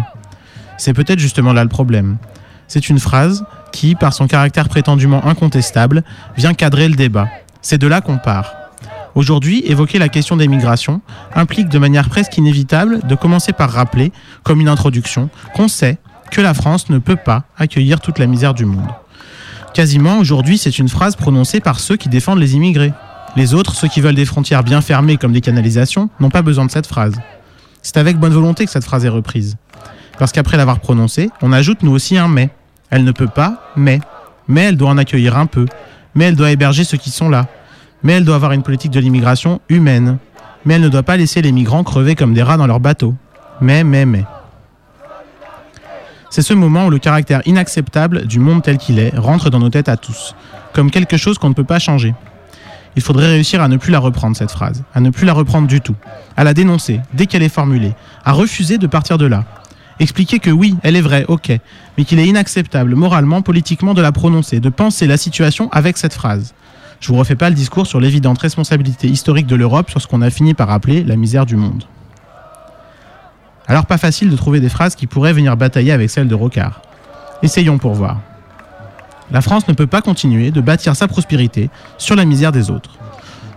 [0.78, 2.16] C'est peut-être justement là le problème.
[2.68, 6.02] C'est une phrase qui, par son caractère prétendument incontestable,
[6.36, 7.28] vient cadrer le débat.
[7.60, 8.54] C'est de là qu'on part.
[9.14, 11.00] Aujourd'hui, évoquer la question des migrations
[11.34, 15.98] implique de manière presque inévitable de commencer par rappeler, comme une introduction, qu'on sait
[16.30, 18.88] que la France ne peut pas accueillir toute la misère du monde.
[19.74, 22.92] Quasiment aujourd'hui, c'est une phrase prononcée par ceux qui défendent les immigrés.
[23.36, 26.64] Les autres, ceux qui veulent des frontières bien fermées comme des canalisations, n'ont pas besoin
[26.66, 27.14] de cette phrase.
[27.82, 29.56] C'est avec bonne volonté que cette phrase est reprise.
[30.18, 32.50] Parce qu'après l'avoir prononcée, on ajoute nous aussi un mais.
[32.90, 34.00] Elle ne peut pas, mais.
[34.48, 35.66] Mais elle doit en accueillir un peu.
[36.14, 37.48] Mais elle doit héberger ceux qui sont là.
[38.02, 40.18] Mais elle doit avoir une politique de l'immigration humaine.
[40.64, 43.14] Mais elle ne doit pas laisser les migrants crever comme des rats dans leur bateau.
[43.60, 44.24] Mais, mais, mais.
[46.30, 49.68] C'est ce moment où le caractère inacceptable du monde tel qu'il est rentre dans nos
[49.68, 50.34] têtes à tous,
[50.72, 52.14] comme quelque chose qu'on ne peut pas changer.
[52.96, 55.68] Il faudrait réussir à ne plus la reprendre, cette phrase, à ne plus la reprendre
[55.68, 55.94] du tout,
[56.36, 57.92] à la dénoncer dès qu'elle est formulée,
[58.24, 59.44] à refuser de partir de là.
[60.00, 61.52] Expliquer que oui, elle est vraie, ok,
[61.96, 66.14] mais qu'il est inacceptable moralement, politiquement de la prononcer, de penser la situation avec cette
[66.14, 66.54] phrase.
[67.02, 70.22] Je vous refais pas le discours sur l'évidente responsabilité historique de l'Europe sur ce qu'on
[70.22, 71.82] a fini par appeler la misère du monde.
[73.66, 76.80] Alors pas facile de trouver des phrases qui pourraient venir batailler avec celles de Rocard.
[77.42, 78.20] Essayons pour voir.
[79.32, 82.92] La France ne peut pas continuer de bâtir sa prospérité sur la misère des autres.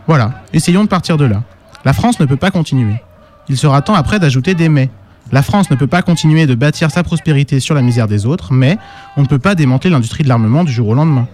[0.07, 1.43] Voilà, essayons de partir de là.
[1.85, 2.95] La France ne peut pas continuer.
[3.47, 4.89] Il sera temps après d'ajouter des mais.
[5.31, 8.53] La France ne peut pas continuer de bâtir sa prospérité sur la misère des autres,
[8.53, 8.79] mais
[9.17, 11.27] on ne peut pas démanteler l'industrie de l'armement du jour au lendemain.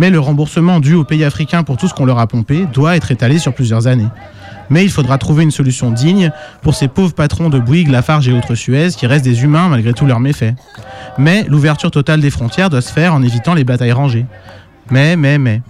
[0.00, 2.96] Mais le remboursement dû aux pays africains pour tout ce qu'on leur a pompé doit
[2.96, 4.08] être étalé sur plusieurs années.
[4.70, 6.32] Mais il faudra trouver une solution digne
[6.62, 9.92] pour ces pauvres patrons de Bouygues, Lafarge et autres Suez qui restent des humains malgré
[9.92, 10.54] tous leurs méfaits.
[11.18, 14.24] Mais l'ouverture totale des frontières doit se faire en évitant les batailles rangées.
[14.90, 15.60] Mais, mais, mais.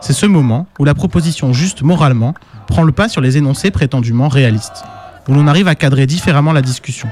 [0.00, 2.34] C'est ce moment où la proposition juste moralement
[2.68, 4.84] prend le pas sur les énoncés prétendument réalistes,
[5.26, 7.08] où l'on arrive à cadrer différemment la discussion.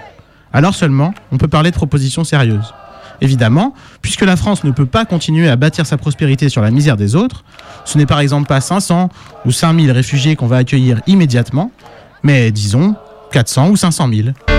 [0.53, 2.73] Alors seulement, on peut parler de propositions sérieuses.
[3.21, 6.97] Évidemment, puisque la France ne peut pas continuer à bâtir sa prospérité sur la misère
[6.97, 7.45] des autres,
[7.85, 9.11] ce n'est par exemple pas 500
[9.45, 11.71] ou 5000 réfugiés qu'on va accueillir immédiatement,
[12.23, 12.97] mais disons
[13.33, 14.52] 400 ou 500 000.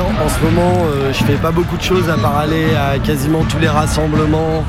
[0.00, 3.44] En ce moment, euh, je fais pas beaucoup de choses à part aller à quasiment
[3.44, 4.64] tous les rassemblements.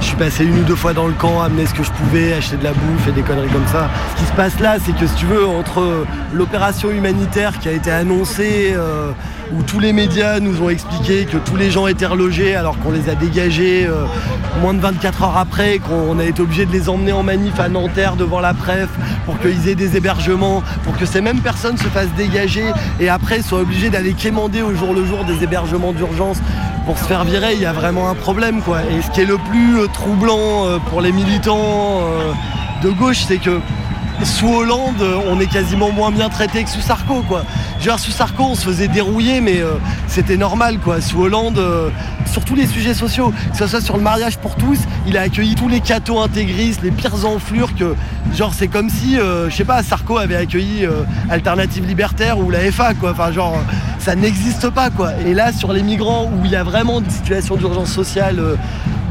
[0.00, 2.32] Je suis passé une ou deux fois dans le camp, amener ce que je pouvais,
[2.32, 3.90] acheter de la bouffe et des conneries comme ça.
[4.14, 7.72] Ce qui se passe là, c'est que si tu veux, entre l'opération humanitaire qui a
[7.72, 9.12] été annoncée, euh,
[9.54, 12.90] où tous les médias nous ont expliqué que tous les gens étaient relogés alors qu'on
[12.90, 14.04] les a dégagés euh,
[14.60, 17.68] moins de 24 heures après, qu'on a été obligé de les emmener en manif à
[17.68, 18.88] Nanterre devant la presse
[19.26, 22.64] pour qu'ils aient des hébergements, pour que ces mêmes personnes se fassent dégager
[23.00, 26.38] et après soient obligées d'aller quémander au jour le jour des hébergements d'urgence
[26.86, 28.78] pour se faire virer, il y a vraiment un problème quoi.
[28.82, 32.00] Et ce qui est le plus euh, troublant euh, pour les militants
[32.82, 33.60] de gauche, c'est que
[34.24, 37.24] sous Hollande, on est quasiment moins bien traité que sous Sarko.
[37.82, 39.72] Dire, sous Sarko, on se faisait dérouiller, mais euh,
[40.06, 41.00] c'était normal, quoi.
[41.00, 41.88] Sous Hollande, euh,
[42.30, 45.22] sur tous les sujets sociaux, que ce soit sur le mariage pour tous, il a
[45.22, 47.96] accueilli tous les cathos intégristes, les pires enflures que,
[48.36, 50.86] genre, c'est comme si, euh, je sais pas, Sarko avait accueilli
[51.28, 53.10] Alternative Libertaire ou la FA, quoi.
[53.10, 53.58] Enfin, genre,
[53.98, 55.14] ça n'existe pas, quoi.
[55.26, 58.40] Et là, sur les migrants, où il y a vraiment une situation d'urgence sociale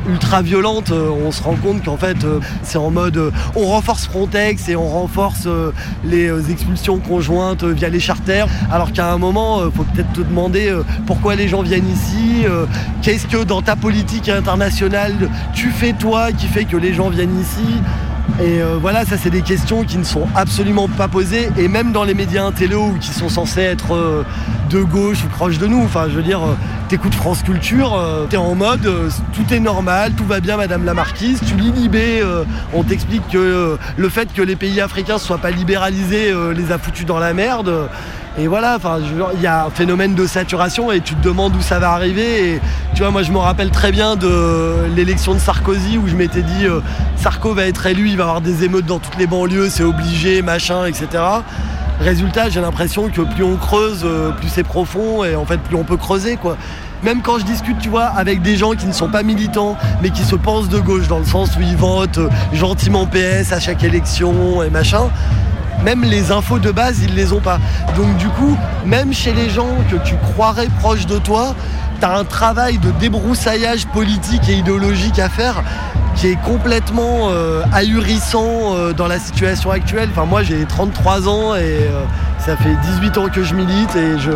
[0.10, 3.66] ultra violente, euh, on se rend compte qu'en fait euh, c'est en mode euh, on
[3.66, 5.48] renforce Frontex et on renforce
[6.04, 10.74] les expulsions conjointes via les charters, alors qu'à un moment faut peut-être te demander
[11.06, 12.46] pourquoi les gens viennent ici,
[13.02, 15.14] qu'est-ce que dans ta politique internationale
[15.54, 17.82] tu fais toi qui fait que les gens viennent ici?
[18.40, 21.92] Et euh, voilà, ça c'est des questions qui ne sont absolument pas posées, et même
[21.92, 24.24] dans les médias intello qui sont censés être euh,
[24.70, 25.84] de gauche ou proches de nous.
[25.84, 26.56] Enfin, je veux dire, euh,
[26.90, 27.98] t'écoutes France Culture,
[28.30, 28.90] t'es en mode
[29.34, 31.40] tout est normal, tout va bien, Madame la Marquise.
[31.46, 32.22] Tu lis Libé,
[32.74, 36.78] on t'explique que le fait que les pays africains ne soient pas libéralisés les a
[36.78, 37.90] foutus dans la merde.
[38.38, 38.78] Et voilà,
[39.36, 42.54] il y a un phénomène de saturation et tu te demandes où ça va arriver.
[42.54, 42.62] Et
[42.94, 46.42] tu vois, moi, je me rappelle très bien de l'élection de Sarkozy où je m'étais
[46.42, 46.80] dit, euh,
[47.18, 50.42] Sarko va être élu, il va avoir des émeutes dans toutes les banlieues, c'est obligé,
[50.42, 51.08] machin, etc.
[52.00, 55.76] Résultat, j'ai l'impression que plus on creuse, euh, plus c'est profond et en fait, plus
[55.76, 56.56] on peut creuser, quoi.
[57.04, 60.10] Même quand je discute, tu vois, avec des gens qui ne sont pas militants, mais
[60.10, 63.60] qui se pensent de gauche, dans le sens où ils votent euh, gentiment PS à
[63.60, 65.10] chaque élection et machin,
[65.84, 67.60] même les infos de base, ils les ont pas.
[67.96, 71.56] Donc du coup, même chez les gens que tu croirais proches de toi,
[72.00, 75.64] tu as un travail de débroussaillage politique et idéologique à faire
[76.16, 80.10] qui est complètement euh, ahurissant euh, dans la situation actuelle.
[80.12, 82.04] Enfin moi j'ai 33 ans et euh,
[82.38, 84.32] ça fait 18 ans que je milite et je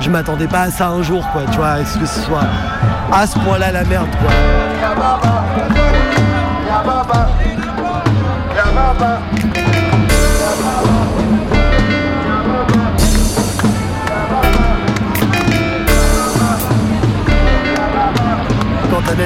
[0.00, 2.44] je m'attendais pas à ça un jour quoi, tu vois, est-ce que ce soit
[3.12, 4.30] à ce point-là la merde quoi.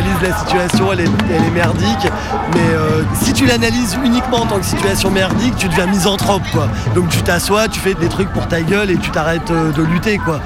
[0.00, 2.11] La situation, elle est, elle est merdique.
[2.55, 6.68] Mais euh, si tu l'analyses uniquement en tant que situation merdique, tu deviens misanthrope, quoi.
[6.94, 9.83] Donc tu t'assois, tu fais des trucs pour ta gueule et tu t'arrêtes euh, de
[9.83, 10.40] lutter, quoi.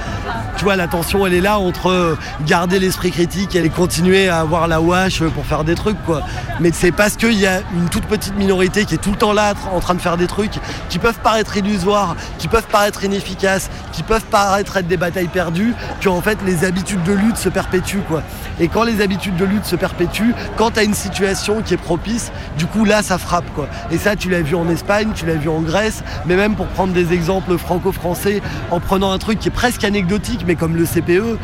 [0.57, 4.41] Tu vois, la tension, elle est là entre euh, garder l'esprit critique et continuer à
[4.41, 6.23] avoir la wash pour faire des trucs, quoi.
[6.61, 9.35] Mais c'est parce qu'il y a une toute petite minorité qui est tout le temps
[9.35, 10.55] là en train de faire des trucs
[10.89, 15.75] qui peuvent paraître illusoires, qui peuvent paraître inefficaces, qui peuvent paraître être des batailles perdues,
[16.03, 18.23] qu'en fait les habitudes de lutte se perpétuent, quoi.
[18.59, 21.79] Et quand les habitudes de lutte se perpétuent, quand tu as une situation qui est
[21.79, 23.69] propice, du coup là ça frappe quoi.
[23.91, 26.67] Et ça tu l'as vu en Espagne, tu l'as vu en Grèce, mais même pour
[26.69, 28.41] prendre des exemples franco-français,
[28.71, 31.39] en prenant un truc qui est presque anecdotique, mais comme le CPE,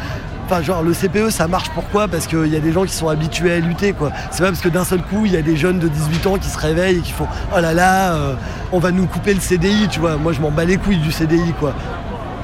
[0.46, 2.08] Enfin, genre le CPE ça marche pourquoi?
[2.08, 4.10] Parce qu'il y a des gens qui sont habitués à lutter quoi.
[4.30, 6.36] C'est pas parce que d'un seul coup il y a des jeunes de 18 ans
[6.36, 8.34] qui se réveillent et qui font oh là là, euh,
[8.72, 10.16] on va nous couper le CDI, tu vois.
[10.16, 11.74] Moi je m'en bats les couilles du CDI quoi.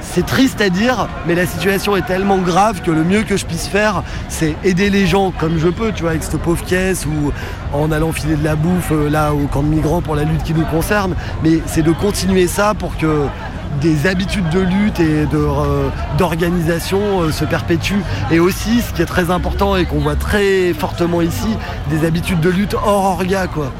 [0.01, 3.45] C'est triste à dire, mais la situation est tellement grave que le mieux que je
[3.45, 7.05] puisse faire, c'est aider les gens comme je peux, tu vois, avec cette pauvre caisse
[7.05, 7.31] ou
[7.73, 10.41] en allant filer de la bouffe euh, là au camp de migrants pour la lutte
[10.43, 11.13] qui nous concerne.
[11.43, 13.27] Mais c'est de continuer ça pour que
[13.81, 18.03] des habitudes de lutte et euh, d'organisation euh, se perpétuent.
[18.31, 21.57] Et aussi, ce qui est très important et qu'on voit très fortement ici,
[21.89, 23.71] des habitudes de lutte hors orga, quoi.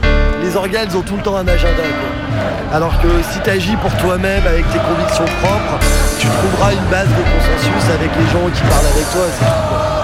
[0.42, 2.78] Les orgas, elles ont tout le temps un agenda, quoi.
[2.78, 5.80] Alors que si tu agis pour toi-même avec tes convictions propres,
[6.20, 9.26] tu trouveras une base de consensus avec les gens qui parlent avec toi.
[9.38, 10.00] c'est tout, quoi.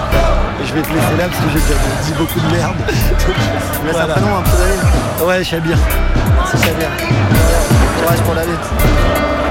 [0.62, 2.76] Et je vais te laisser là parce que j'ai déjà dit beaucoup de merde.
[3.86, 5.28] Laisses un prénom, un pseudonyme?
[5.28, 5.78] Ouais, Chabir.
[6.50, 6.88] C'est Chabir.
[8.00, 9.45] Courage pour la lutte.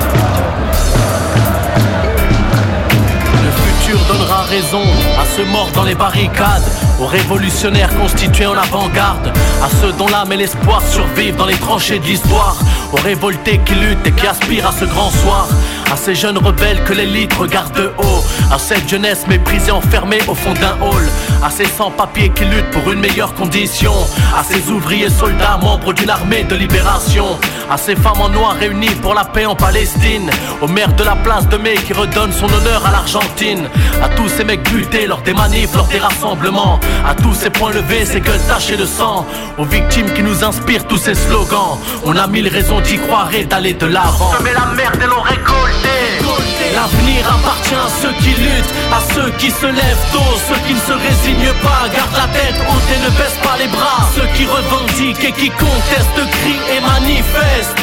[3.93, 4.81] Donnera raison
[5.19, 6.63] à ceux morts dans les barricades,
[6.99, 11.99] aux révolutionnaires constitués en avant-garde, à ceux dont l'âme et l'espoir survivent dans les tranchées
[11.99, 12.57] de l'histoire,
[12.91, 15.47] aux révoltés qui luttent et qui aspirent à ce grand soir,
[15.91, 18.23] À ces jeunes rebelles que l'élite regarde de haut.
[18.51, 21.03] À cette jeunesse méprisée enfermée au fond d'un hall.
[21.43, 23.93] À ces sans-papiers qui luttent pour une meilleure condition.
[24.37, 27.39] À ces ouvriers soldats membres d'une armée de libération.
[27.69, 30.29] À ces femmes en noir réunies pour la paix en Palestine.
[30.61, 33.67] Au maire de la place de mai qui redonne son honneur à l'Argentine.
[34.01, 36.79] À tous ces mecs butés lors des manifs, lors des rassemblements.
[37.07, 39.25] À tous ces points levés, ces gueules tachées de sang.
[39.57, 41.77] Aux victimes qui nous inspirent tous ces slogans.
[42.03, 44.31] On a mille raisons d'y croire et d'aller de l'avant.
[44.33, 45.74] La merde et.
[46.75, 50.79] L'avenir appartient à ceux qui luttent, à ceux qui se lèvent tôt, ceux qui ne
[50.79, 54.45] se résignent pas, gardent la tête haute et ne baissent pas les bras, ceux qui
[54.45, 57.79] revendiquent et qui contestent, crient et manifestent.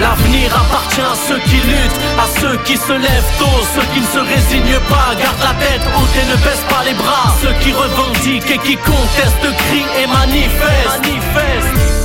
[0.00, 4.06] L'avenir appartient à ceux qui luttent, à ceux qui se lèvent tôt, ceux qui ne
[4.06, 7.72] se résignent pas, gardent la tête haute et ne baissent pas les bras, ceux qui
[7.72, 11.02] revendiquent et qui contestent, crient et manifestent.
[11.02, 11.95] manifestent.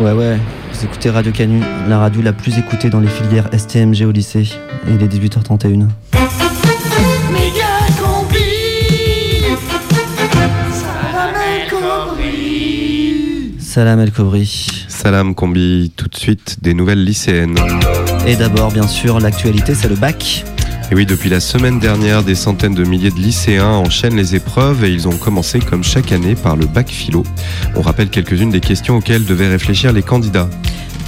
[0.00, 0.38] Ouais, ouais.
[0.72, 4.48] Vous écoutez Radio Canu, la radio la plus écoutée dans les filières STMG au lycée.
[4.88, 5.88] Et il est 18h31.
[7.30, 7.66] Méga
[8.00, 8.38] combi
[10.80, 14.86] Salam El Kobri Salam El Kobri.
[14.88, 17.58] Salam Combi, tout de suite des nouvelles lycéennes.
[18.26, 20.46] Et d'abord, bien sûr, l'actualité, c'est le bac.
[20.90, 24.84] Et oui, depuis la semaine dernière, des centaines de milliers de lycéens enchaînent les épreuves
[24.84, 27.22] et ils ont commencé comme chaque année par le bac philo.
[27.76, 30.50] On rappelle quelques-unes des questions auxquelles devaient réfléchir les candidats.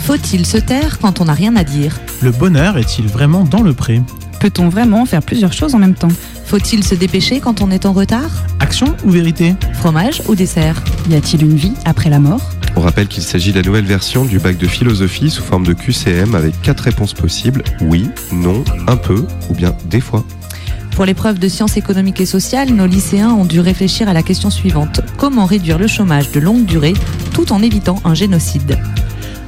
[0.05, 2.01] Faut-il se taire quand on n'a rien à dire?
[2.21, 4.01] Le bonheur est-il vraiment dans le pré?
[4.38, 6.12] Peut-on vraiment faire plusieurs choses en même temps?
[6.47, 8.31] Faut-il se dépêcher quand on est en retard?
[8.61, 9.57] Action ou vérité?
[9.75, 10.81] Fromage ou dessert?
[11.11, 12.51] Y a-t-il une vie après la mort?
[12.76, 15.72] On rappelle qu'il s'agit de la nouvelle version du bac de philosophie sous forme de
[15.72, 20.24] QCM avec quatre réponses possibles oui, non, un peu ou bien des fois.
[20.94, 24.50] Pour l'épreuve de sciences économiques et sociales, nos lycéens ont dû réfléchir à la question
[24.50, 25.00] suivante.
[25.16, 26.94] Comment réduire le chômage de longue durée
[27.32, 28.78] tout en évitant un génocide?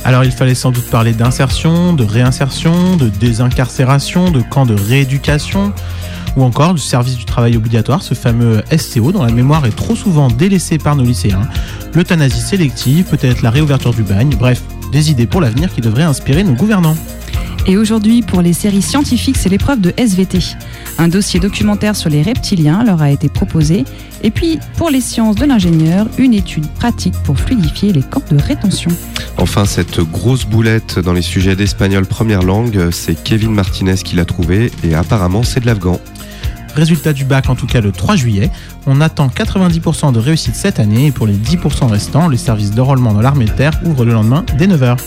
[0.04, 5.72] Alors il fallait sans doute parler d'insertion, de réinsertion, de désincarcération, de camps de rééducation,
[6.36, 9.94] ou encore du service du travail obligatoire, ce fameux SCO dont la mémoire est trop
[9.94, 11.48] souvent délaissée par nos lycéens,
[11.94, 16.44] l'euthanasie sélective, peut-être la réouverture du bagne, bref, des idées pour l'avenir qui devraient inspirer
[16.44, 16.96] nos gouvernants.
[17.66, 20.38] Et aujourd'hui, pour les séries scientifiques, c'est l'épreuve de SVT.
[20.98, 23.84] Un dossier documentaire sur les reptiliens leur a été proposé.
[24.22, 28.36] Et puis, pour les sciences de l'ingénieur, une étude pratique pour fluidifier les camps de
[28.36, 28.90] rétention.
[29.38, 34.26] Enfin, cette grosse boulette dans les sujets d'espagnol première langue, c'est Kevin Martinez qui l'a
[34.26, 35.98] trouvé et apparemment c'est de l'afghan.
[36.74, 38.50] Résultat du bac en tout cas le 3 juillet.
[38.86, 43.14] On attend 90% de réussite cette année et pour les 10% restants, le service d'enrôlement
[43.14, 44.98] dans l'armée de terre ouvre le lendemain dès 9h.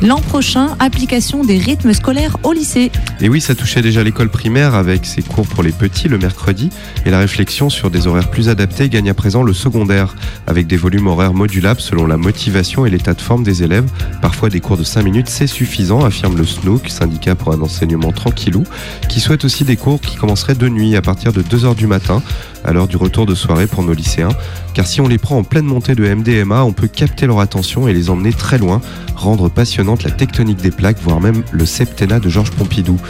[0.00, 2.92] L'an prochain, application des rythmes scolaires au lycée.
[3.20, 6.70] Et oui, ça touchait déjà l'école primaire avec ses cours pour les petits le mercredi
[7.04, 10.14] et la réflexion sur des horaires plus adaptés gagne à présent le secondaire
[10.46, 13.90] avec des volumes horaires modulables selon la motivation et l'état de forme des élèves.
[14.22, 18.12] Parfois des cours de 5 minutes, c'est suffisant, affirme le SNOOC, syndicat pour un enseignement
[18.12, 18.62] tranquillou,
[19.08, 22.22] qui souhaite aussi des cours qui commenceraient de nuit à partir de 2h du matin
[22.68, 24.28] à l'heure du retour de soirée pour nos lycéens.
[24.74, 27.88] Car si on les prend en pleine montée de MDMA, on peut capter leur attention
[27.88, 28.80] et les emmener très loin,
[29.16, 33.00] rendre passionnante la tectonique des plaques, voire même le septennat de Georges Pompidou.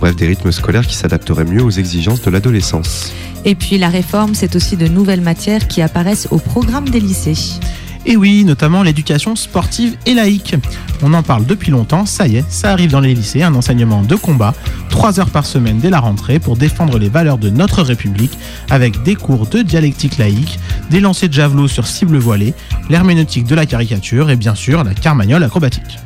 [0.00, 3.12] Bref, des rythmes scolaires qui s'adapteraient mieux aux exigences de l'adolescence.
[3.46, 7.58] Et puis la réforme, c'est aussi de nouvelles matières qui apparaissent au programme des lycées.
[8.08, 10.54] Et oui, notamment l'éducation sportive et laïque.
[11.02, 14.02] On en parle depuis longtemps, ça y est, ça arrive dans les lycées, un enseignement
[14.02, 14.54] de combat,
[14.90, 18.38] 3 heures par semaine dès la rentrée pour défendre les valeurs de notre République,
[18.70, 22.54] avec des cours de dialectique laïque, des lancers de javelot sur cible voilée,
[22.88, 25.98] l'herméneutique de la caricature et bien sûr la carmagnole acrobatique.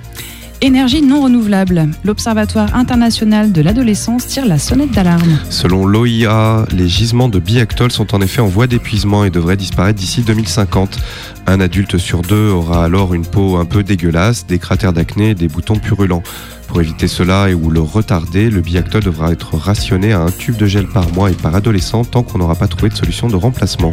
[0.62, 1.88] Énergie non renouvelable.
[2.04, 5.38] L'Observatoire international de l'adolescence tire la sonnette d'alarme.
[5.48, 9.98] Selon l'OIA, les gisements de biactol sont en effet en voie d'épuisement et devraient disparaître
[9.98, 10.98] d'ici 2050.
[11.46, 15.34] Un adulte sur deux aura alors une peau un peu dégueulasse, des cratères d'acné et
[15.34, 16.22] des boutons purulents.
[16.68, 20.56] Pour éviter cela et ou le retarder, le biactol devra être rationné à un tube
[20.56, 23.36] de gel par mois et par adolescent tant qu'on n'aura pas trouvé de solution de
[23.36, 23.92] remplacement.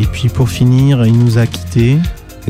[0.00, 1.98] Et puis pour finir, il nous a quittés.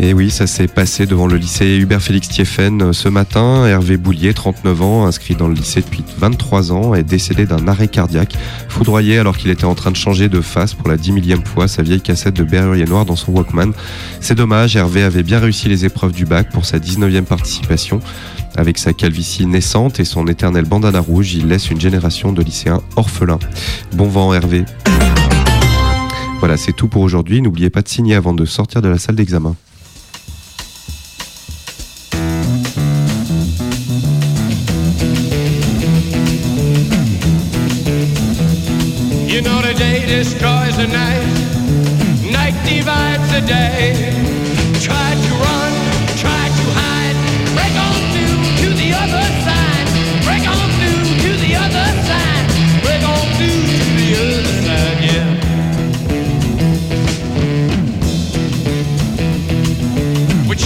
[0.01, 3.67] Et oui, ça s'est passé devant le lycée Hubert Félix Thieffen euh, ce matin.
[3.67, 7.89] Hervé Boulier, 39 ans, inscrit dans le lycée depuis 23 ans, est décédé d'un arrêt
[7.89, 8.37] cardiaque,
[8.69, 11.67] foudroyé alors qu'il était en train de changer de face pour la 10 millième fois
[11.67, 13.73] sa vieille cassette de Berrurier Noir dans son Walkman.
[14.21, 17.99] C'est dommage, Hervé avait bien réussi les épreuves du bac pour sa 19e participation.
[18.55, 22.83] Avec sa calvitie naissante et son éternel bandana rouge, il laisse une génération de lycéens
[22.95, 23.41] orphelins.
[23.95, 24.65] Bon vent Hervé.
[26.39, 27.43] Voilà, c'est tout pour aujourd'hui.
[27.43, 29.57] N'oubliez pas de signer avant de sortir de la salle d'examen.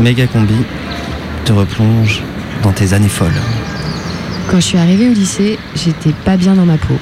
[0.00, 0.54] Méga combi
[1.44, 2.20] te replonge
[2.64, 3.40] dans tes années folles.
[4.50, 6.96] Quand je suis arrivée au lycée, j'étais pas bien dans ma peau.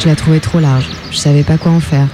[0.00, 2.08] Je la trouvais trop large, je savais pas quoi en faire.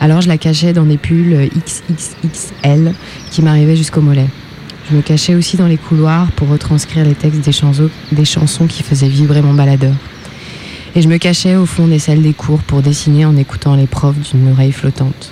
[0.00, 2.94] Alors je la cachais dans des pulls XXXL
[3.30, 4.28] qui m'arrivaient jusqu'au mollet.
[4.90, 7.52] Je me cachais aussi dans les couloirs pour retranscrire les textes des
[8.12, 9.94] des chansons qui faisaient vibrer mon baladeur.
[10.94, 13.86] Et je me cachais au fond des salles des cours pour dessiner en écoutant les
[13.86, 15.30] profs d'une oreille flottante.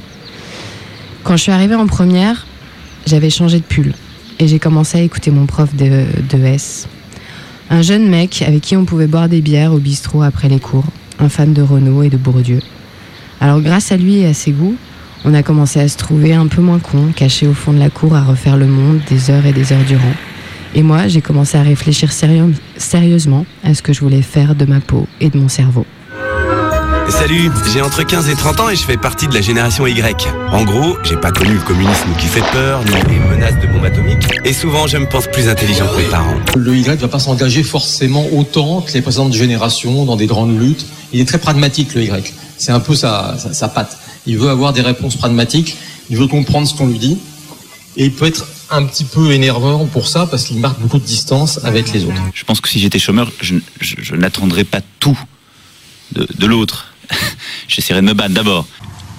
[1.23, 2.47] Quand je suis arrivée en première,
[3.07, 3.93] j'avais changé de pull
[4.39, 6.89] et j'ai commencé à écouter mon prof de, de S.
[7.71, 10.85] Un jeune mec avec qui on pouvait boire des bières au bistrot après les cours,
[11.19, 12.61] un fan de Renault et de Bourdieu.
[13.41, 14.77] Alors grâce à lui et à ses goûts,
[15.25, 17.91] on a commencé à se trouver un peu moins con, caché au fond de la
[17.91, 20.03] cour à refaire le monde des heures et des heures durant.
[20.75, 24.81] Et moi, j'ai commencé à réfléchir sérieusement à ce que je voulais faire de ma
[24.81, 25.87] peau et de mon cerveau.
[27.09, 30.29] Salut, j'ai entre 15 et 30 ans et je fais partie de la génération Y.
[30.53, 33.85] En gros, j'ai pas connu le communisme qui fait peur, ni les menaces de bombes
[33.85, 36.35] atomiques, et souvent je me pense plus intelligent que mes parents.
[36.57, 40.87] Le Y va pas s'engager forcément autant que les précédentes générations dans des grandes luttes.
[41.13, 42.33] Il est très pragmatique, le Y.
[42.59, 43.97] C'est un peu sa, sa, sa patte.
[44.27, 45.77] Il veut avoir des réponses pragmatiques,
[46.11, 47.19] il veut comprendre ce qu'on lui dit,
[47.97, 51.05] et il peut être un petit peu énervant pour ça parce qu'il marque beaucoup de
[51.05, 52.15] distance avec les autres.
[52.35, 55.19] Je pense que si j'étais chômeur, je, je- je n'attendrais pas tout
[56.13, 56.87] de, de l'autre.
[57.69, 58.67] J'essaierais de me battre d'abord.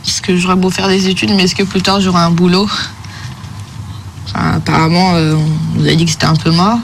[0.06, 2.70] Est-ce que j'aurais beau faire des études, mais est-ce que plus tard j'aurai un boulot?
[4.28, 6.78] Enfin, Apparemment, euh, on nous a dit que c'était un peu mort,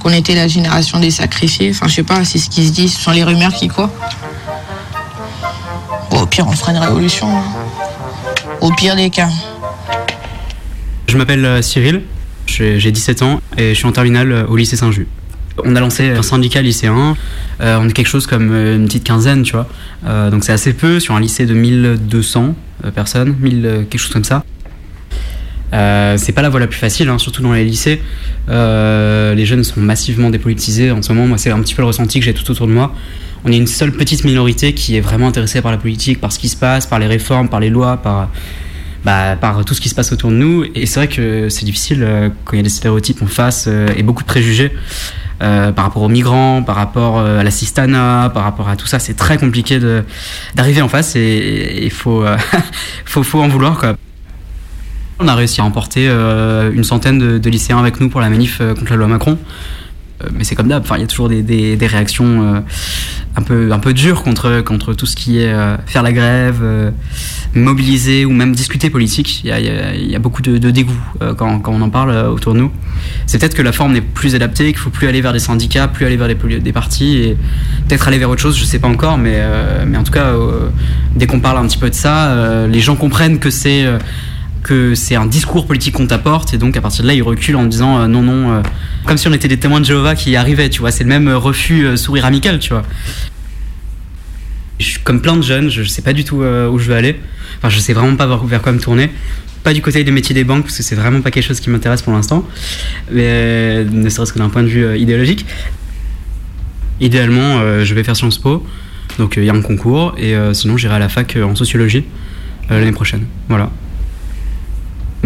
[0.00, 1.70] qu'on était la génération des sacrifiés.
[1.70, 3.68] Enfin, je sais pas, c'est ce qui se dit, ce sont les rumeurs qui.
[3.68, 3.88] Bon,
[6.22, 7.28] au pire, on fera une révolution.
[7.28, 7.42] hein.
[8.60, 9.28] Au pire des cas.
[11.08, 12.02] Je m'appelle euh, Cyril,
[12.46, 15.06] j'ai j'ai 17 ans et je suis en terminale euh, au lycée Saint-Just.
[15.64, 17.16] On a lancé un syndicat lycéen,
[17.60, 19.68] euh, on est quelque chose comme euh, une petite quinzaine, tu vois.
[20.06, 22.54] Euh, donc c'est assez peu sur un lycée de 1200
[22.84, 24.44] euh, personnes, 1000, euh, quelque chose comme ça.
[25.70, 28.00] C'est pas la voie la plus facile, hein, surtout dans les lycées.
[28.48, 31.26] Les jeunes sont massivement dépolitisés en ce moment.
[31.26, 32.94] Moi, c'est un petit peu le ressenti que j'ai tout autour de moi.
[33.44, 36.38] On est une seule petite minorité qui est vraiment intéressée par la politique, par ce
[36.38, 38.30] qui se passe, par les réformes, par les lois, par,
[39.04, 39.36] bah,
[39.66, 40.64] tout ce qui se passe autour de nous.
[40.74, 44.02] Et c'est vrai que c'est difficile quand il y a des stéréotypes en face et
[44.02, 44.72] beaucoup de préjugés
[45.40, 48.86] euh, par rapport aux migrants, par rapport euh, à la cistana, par rapport à tout
[48.86, 48.98] ça.
[48.98, 49.78] C'est très compliqué
[50.54, 52.36] d'arriver en face et il faut, euh,
[53.04, 53.94] faut, faut en vouloir.
[55.20, 58.58] On a réussi à emporter une centaine de, de lycéens avec nous pour la manif
[58.58, 59.38] contre la loi Macron.
[60.22, 62.60] Euh, mais c'est comme d'hab, enfin, il y a toujours des, réactions euh,
[63.36, 66.92] un peu, un peu dur contre, contre tout ce qui est euh, faire la grève,
[67.54, 69.42] mobiliser ou même discuter politique.
[69.44, 71.00] Il y a, beaucoup de, dégoût
[71.36, 72.72] quand, quand on en parle autour de nous.
[73.26, 75.88] C'est peut-être que la forme n'est plus adaptée, qu'il faut plus aller vers des syndicats,
[75.88, 77.36] plus aller vers poli- des partis et
[77.88, 79.40] peut-être aller vers autre chose, je sais pas encore, mais,
[79.86, 80.32] mais en tout cas,
[81.16, 83.86] dès qu'on parle un petit peu de ça, les gens comprennent que c'est.
[84.62, 87.56] Que c'est un discours politique qu'on t'apporte et donc à partir de là ils reculent
[87.56, 88.62] en disant euh, non non euh,
[89.04, 90.90] comme si on était des témoins de Jéhovah qui arrivaient tu vois.
[90.90, 92.82] C'est le même euh, refus sourire amical tu vois.
[94.78, 96.94] Je suis comme plein de jeunes je, je sais pas du tout où je veux
[96.94, 97.20] aller.
[97.58, 99.10] Enfin je sais vraiment pas vers, quoi me tourner.
[99.64, 101.70] Pas du côté des métiers des banques parce que c'est vraiment pas quelque chose qui
[101.70, 102.46] m'intéresse pour l'instant.
[103.10, 105.46] Mais ne serait-ce que d'un point de vue idéologique.
[107.00, 108.64] Idéalement je vais faire Sciences Po.
[109.18, 112.04] Donc il y a un concours et sinon j'irai à la fac en sociologie
[112.70, 113.24] l'année prochaine.
[113.48, 113.70] Voilà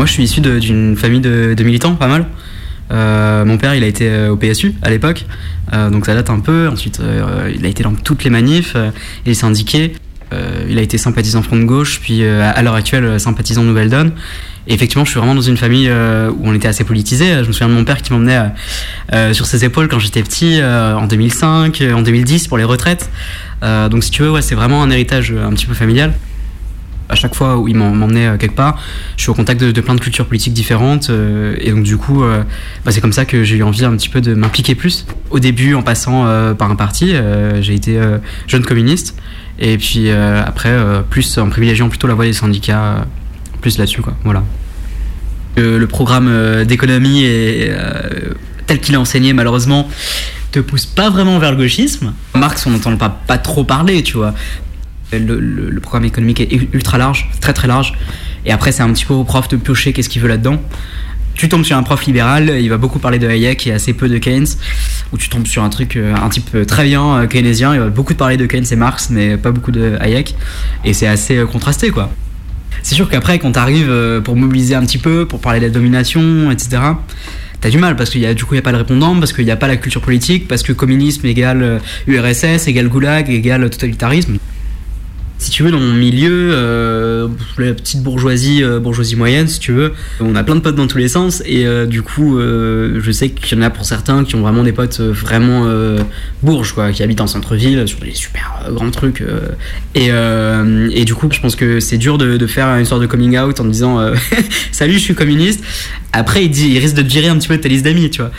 [0.03, 2.27] moi, je suis issu d'une famille de, militants, pas mal.
[2.91, 5.27] Euh, mon père, il a été euh, au PSU à l'époque,
[5.73, 6.67] euh, donc ça date un peu.
[6.67, 7.01] Ensuite,
[7.55, 8.77] il a été dans toutes les manifs,
[9.25, 9.93] il est syndiqué.
[10.33, 14.11] Euh, il a été sympathisant Front de Gauche, puis à l'heure actuelle, sympathisant Nouvelle Donne.
[14.67, 17.45] Et effectivement, je suis vraiment dans une famille où on était assez politisé.
[17.45, 18.51] Je me souviens de mon père qui m'emmenait
[19.33, 23.09] sur ses épaules quand j'étais petit, en 2005, euh, en 2010 pour les retraites.
[23.63, 26.13] Donc, si tu veux, c'est vraiment un héritage un petit peu familial
[27.13, 28.81] à chaque fois où il m'en- m'emmenait euh, quelque part,
[29.17, 31.11] je suis au contact de, plein de cultures politiques différentes.
[31.11, 32.43] euh, et donc, du coup, euh,
[32.85, 35.07] bah, c'est comme ça que j'ai eu envie un petit peu de m'impliquer plus.
[35.31, 36.25] Au début, en passant
[36.59, 37.15] par un parti,
[37.61, 37.99] j'ai été
[38.47, 39.17] jeune communiste.
[39.59, 40.75] Et puis après,
[41.09, 43.07] plus en privilégiant plutôt la voie des syndicats,
[43.63, 44.15] plus là-dessus, quoi.
[44.25, 44.43] Voilà.
[45.57, 47.75] Le programme d'économie est,
[48.67, 49.89] tel qu'il est enseigné, malheureusement,
[50.51, 52.13] te pousse pas vraiment vers le gauchisme.
[52.35, 54.35] Marx, on n'entend pas trop parler, tu vois.
[55.19, 57.95] Le, programme économique est ultra large, très très large.
[58.45, 60.61] Et après, c'est un petit peu au prof de piocher qu'est-ce qu'il veut là-dedans.
[61.35, 64.09] Tu tombes sur un prof libéral, il va beaucoup parler de Hayek et assez peu
[64.09, 64.47] de Keynes.
[65.13, 67.81] Ou tu tombes sur un truc, euh, un type euh, très bien euh, keynésien, il
[67.81, 70.35] va beaucoup parler de Keynes et Marx, mais pas beaucoup de Hayek.
[70.85, 72.11] Et c'est assez contrasté, quoi.
[72.83, 76.51] C'est sûr qu'après, quand t'arrives pour mobiliser un petit peu, pour parler de la domination,
[76.51, 76.83] etc.,
[77.61, 79.17] t'as du mal parce qu'il y a du coup il y a pas le répondant,
[79.21, 83.31] parce qu'il n'y a pas la culture politique, parce que communisme égale URSS égale goulag
[83.31, 84.39] égale totalitarisme.
[85.43, 87.27] Si tu veux, dans mon milieu, euh,
[87.59, 90.87] la petite bourgeoisie, euh, bourgeoisie moyenne, si tu veux, on a plein de potes dans
[90.87, 94.23] tous les sens, et euh, du coup, je sais qu'il y en a pour certains
[94.23, 95.67] qui ont vraiment des potes vraiment
[96.45, 99.25] bourges, quoi, qui habitent en centre-ville, sur des super grands trucs.
[99.97, 103.37] et, et du coup, je pense que c'est dur de, faire une sorte de coming
[103.37, 103.99] out en disant
[104.71, 105.65] Salut, je suis communiste.
[106.13, 108.21] Après, il, dit, risque de te virer un petit peu de ta liste d'amis, tu
[108.21, 108.31] vois.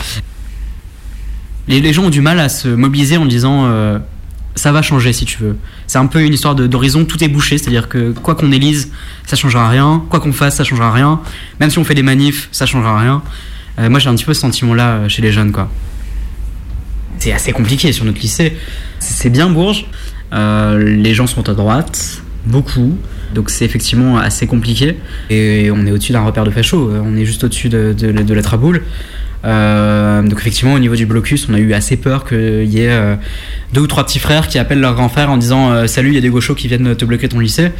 [1.67, 3.99] Les, les gens ont du mal à se mobiliser en disant
[4.55, 5.57] ça va changer si tu veux.
[5.87, 8.91] C'est un peu une histoire d'horizon, tout est bouché, c'est-à-dire que quoi qu'on élise,
[9.25, 11.19] ça changera rien, quoi qu'on fasse, ça changera rien.
[11.59, 13.21] Même si on fait des manifs, ça changera rien.
[13.79, 15.69] Euh, moi j'ai un petit peu ce sentiment-là euh, chez les jeunes, quoi.
[17.19, 18.57] C'est assez compliqué sur notre lycée.
[18.99, 19.85] C'est bien Bourges.
[20.33, 22.97] Euh, les gens sont à droite, beaucoup.
[23.33, 24.97] Donc c'est effectivement assez compliqué.
[25.29, 26.91] Et on est au-dessus d'un repère de facho.
[26.91, 28.83] On est juste au-dessus de, de- de la traboule.
[29.45, 32.89] Euh, donc effectivement au niveau du blocus on a eu assez peur qu'il y ait
[32.89, 33.15] euh,
[33.73, 36.15] deux ou trois petits frères qui appellent leur grand frère en disant euh, salut il
[36.15, 37.71] y a des gauchos qui viennent te bloquer ton lycée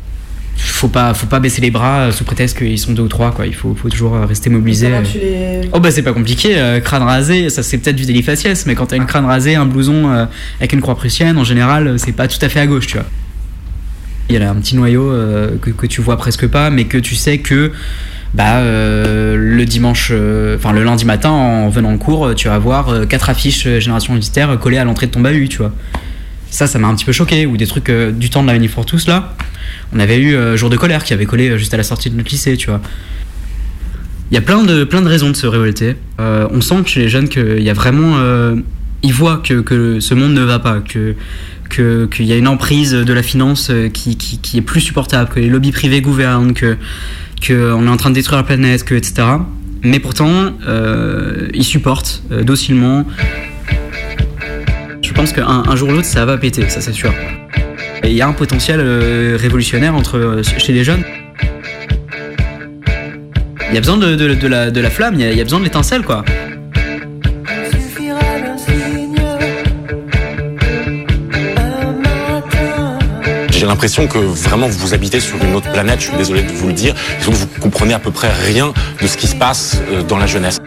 [0.58, 3.48] faut pas faut pas baisser les bras sous prétexte qu'ils sont deux ou trois quoi.
[3.48, 4.90] Il faut, faut toujours rester mobilisé.
[4.90, 8.76] Les- Oh bah c'est pas compliqué, crâne rasé, ça c'est peut-être du délit faciès, mais
[8.76, 10.28] quand t'as une crâne rasée, un blouson
[10.60, 13.06] avec une croix prussienne, en général c'est pas tout à fait à gauche, tu vois.
[14.30, 15.12] Il y a un petit noyau
[15.62, 17.72] que, que tu vois presque pas, mais que tu sais que
[18.34, 22.48] bah euh, le dimanche, euh, enfin le lundi matin en venant en cours, euh, tu
[22.48, 25.72] vas avoir quatre affiches Génération Universitaire collées à l'entrée de ton bahut, tu vois.
[26.50, 28.74] Ça, ça m'a un petit peu choqué, ou des trucs du temps de la Manif
[28.74, 29.36] pour tous là.
[29.92, 32.30] On avait eu Jour de colère qui avait collé juste à la sortie de notre
[32.30, 32.80] lycée, tu vois.
[34.30, 35.96] Il y a plein de, plein de raisons de se révolter.
[36.20, 38.18] On sent que chez les jeunes qu'il y a vraiment.
[39.02, 41.16] ils voient que, que ce monde ne va pas, que
[41.70, 45.32] que- qu'il y a une emprise de la finance qui, qui, qui est plus supportable,
[45.34, 46.78] que les lobbies privés gouvernent, que
[47.46, 49.24] qu'on est en train de détruire la planète, que etc.
[49.84, 53.06] Mais pourtant, euh, ils supportent euh, docilement.
[55.02, 57.14] Je pense qu'un un jour ou l'autre, ça va péter, ça c'est sûr.
[58.04, 61.04] Et il y a un potentiel euh, révolutionnaire entre, chez les jeunes.
[63.70, 66.24] Il y a besoin de, la, flamme, il y y a besoin de l'étincelle, quoi.
[73.64, 76.68] J'ai l'impression que vraiment vous habitez sur une autre planète, je suis désolé de vous
[76.68, 80.18] le dire, vous comprenez à peu près rien de ce qui se passe euh, dans
[80.18, 80.60] la jeunesse.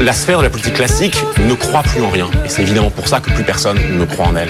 [0.00, 3.08] La sphère de la politique classique ne croit plus en rien, et c'est évidemment pour
[3.08, 4.48] ça que plus personne ne croit en elle.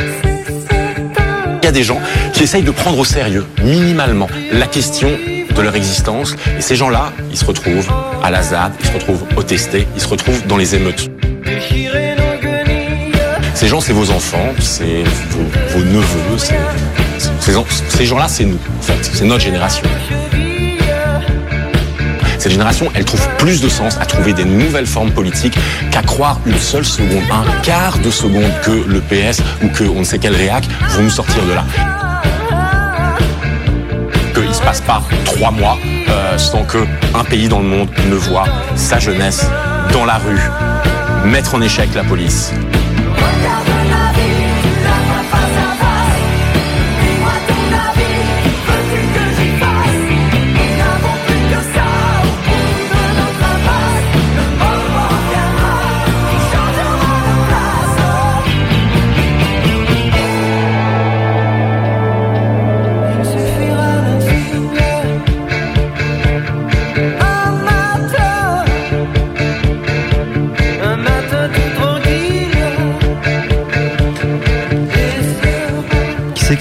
[1.63, 2.01] Il y a des gens
[2.33, 5.09] qui essayent de prendre au sérieux, minimalement, la question
[5.53, 7.91] de leur existence, et ces gens-là, ils se retrouvent
[8.23, 11.11] à la ZAD, ils se retrouvent au testé, ils se retrouvent dans les émeutes.
[13.55, 16.39] Ces gens, c'est vos enfants, c'est vos, neveux,
[17.89, 19.11] ces gens-là, c'est nous, en fait.
[19.13, 19.85] C'est notre génération.
[22.39, 25.57] Cette génération, elle trouve plus de sens à trouver des nouvelles formes politiques
[25.91, 30.01] qu'à croire une seule seconde, un quart de seconde que le PS ou que on
[30.01, 31.65] ne sait quel réac vont nous sortir de là.
[34.35, 35.79] Qu'il ne se passe pas trois mois
[36.09, 36.85] euh, sans que
[37.15, 39.47] un pays dans le monde ne voit sa jeunesse
[39.93, 40.41] dans la rue
[41.25, 42.53] mettre en échec la police.
[43.25, 43.74] Qui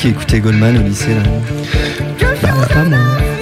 [0.04, 1.22] qui écoutait Goldman au lycée là
[2.42, 2.98] Pas moi.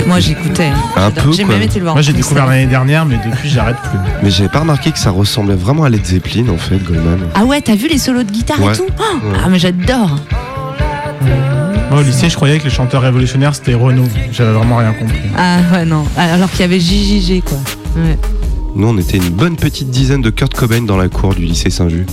[0.06, 0.66] Moi, j'écoutais.
[0.96, 1.24] Un J'adore.
[1.24, 1.54] peu, J'ai quoi.
[1.56, 1.96] même été le voir.
[1.96, 2.56] Moi, j'ai en découvert concert.
[2.60, 3.98] l'année dernière, mais depuis, j'arrête plus.
[4.22, 7.20] Mais j'avais pas remarqué que ça ressemblait vraiment à Led Zeppelin en fait, Goldman.
[7.34, 8.74] Ah ouais, t'as vu les solos de guitare Ouais.
[8.74, 9.38] et tout Oh, Ouais.
[9.44, 10.12] Ah, mais j'adore.
[11.90, 14.08] Moi, au lycée, je croyais que les chanteurs révolutionnaires, c'était Renault.
[14.32, 15.18] J'avais vraiment rien compris.
[15.36, 16.04] Ah ouais, non.
[16.16, 17.58] Alors qu'il y avait JJG, quoi.
[17.96, 18.20] Ouais.
[18.76, 21.72] Nous, on était une bonne petite dizaine de Kurt Cobain dans la cour du lycée
[21.72, 22.10] Saint-Just.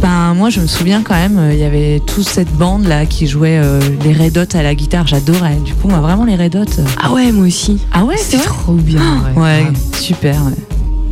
[0.00, 3.04] Ben, moi, je me souviens quand même, euh, il y avait toute cette bande là
[3.04, 5.06] qui jouait euh, les Red Hot à la guitare.
[5.06, 5.56] J'adorais.
[5.56, 6.78] Du coup, moi, vraiment, les Red Hot.
[6.78, 7.78] euh, Ah ouais, moi aussi.
[7.92, 9.00] Ah ouais, C'était c'est vrai trop bien.
[9.36, 9.66] Ouais, ouais.
[9.98, 10.36] super.
[10.46, 10.52] ouais.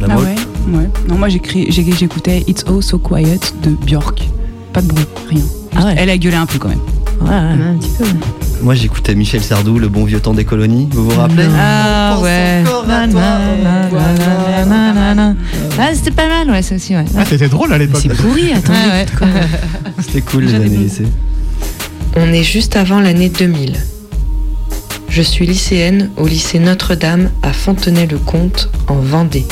[0.01, 0.35] La Ah ouais,
[0.79, 0.89] ouais.
[1.09, 4.29] Non, moi j'écris- j'ai- j'écoutais It's Oh So Quiet de Björk.
[4.73, 5.43] Pas de bruit, rien.
[5.77, 5.95] Ah ouais.
[5.99, 6.79] Elle a gueulé un peu quand même.
[7.21, 7.35] Ouais, ouais.
[7.35, 8.05] Un petit peu.
[8.61, 12.65] Moi j'écoutais Michel Sardou, le bon vieux temps des colonies, vous vous rappelez Ah ouais.
[15.79, 17.05] Ah, c'était pas mal, ouais, ça aussi, ouais.
[17.17, 18.01] Ah, c'était drôle à l'époque.
[18.03, 18.73] C'est pourri, attends.
[18.73, 19.07] Ouais, ouais.
[20.01, 21.07] C'était cool les années lycée.
[22.17, 23.75] On est juste avant l'année 2000.
[25.09, 29.47] Je suis lycéenne au lycée Notre-Dame à Fontenay-le-Comte en Vendée.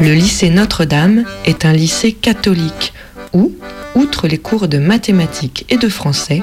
[0.00, 2.92] Le lycée Notre-Dame est un lycée catholique
[3.32, 3.52] où,
[3.96, 6.42] outre les cours de mathématiques et de français,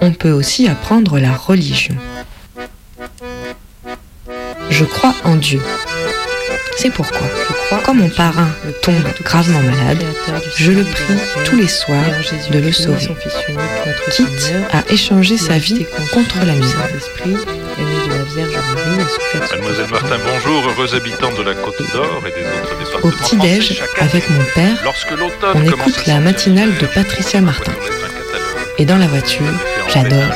[0.00, 1.94] on peut aussi apprendre la religion.
[4.70, 5.60] Je crois en Dieu.
[6.76, 7.26] C'est pourquoi,
[7.84, 8.48] quand mon parrain
[8.82, 10.04] tombe gravement malade,
[10.56, 11.14] je le prie
[11.46, 12.04] tous les soirs
[12.50, 13.08] de le sauver,
[14.10, 16.66] quitte à échanger sa vie contre la mienne.
[19.50, 23.82] Mademoiselle Martin, bonjour, heureuse habitante de la Côte d'Or et des autres départements Au petit-déj,
[23.98, 24.76] avec mon père,
[25.54, 27.72] on écoute la matinale de Patricia Martin.
[28.78, 29.46] Et dans la voiture,
[29.92, 30.34] j'adore,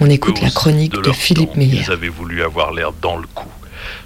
[0.00, 1.82] on écoute la chronique de Philippe Meyer.
[1.86, 3.48] Ils avaient voulu avoir l'air dans le coup.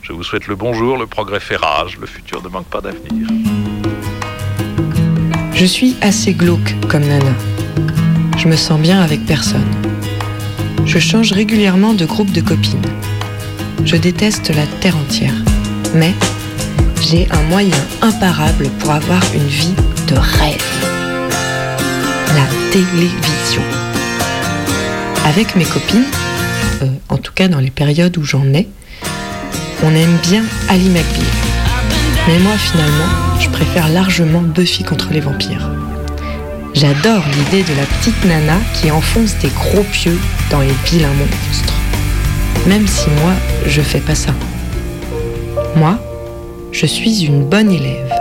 [0.03, 3.26] Je vous souhaite le bonjour, le progrès fait rage, le futur ne manque pas d'avenir.
[5.55, 7.33] Je suis assez glauque comme Nana.
[8.37, 9.66] Je me sens bien avec personne.
[10.85, 12.83] Je change régulièrement de groupe de copines.
[13.87, 15.35] Je déteste la terre entière.
[15.95, 16.12] Mais
[17.01, 19.74] j'ai un moyen imparable pour avoir une vie
[20.07, 20.80] de rêve.
[22.35, 23.62] La télévision.
[25.24, 26.05] Avec mes copines,
[26.83, 28.68] euh, en tout cas dans les périodes où j'en ai,
[29.83, 31.26] on aime bien Ali McBeal.
[32.28, 35.70] Mais moi, finalement, je préfère largement Buffy contre les vampires.
[36.74, 40.18] J'adore l'idée de la petite nana qui enfonce des gros pieux
[40.51, 41.74] dans les vilains monstres.
[42.68, 43.33] Même si moi,
[43.66, 44.33] je fais pas ça.
[45.74, 45.99] Moi,
[46.70, 48.20] je suis une bonne élève.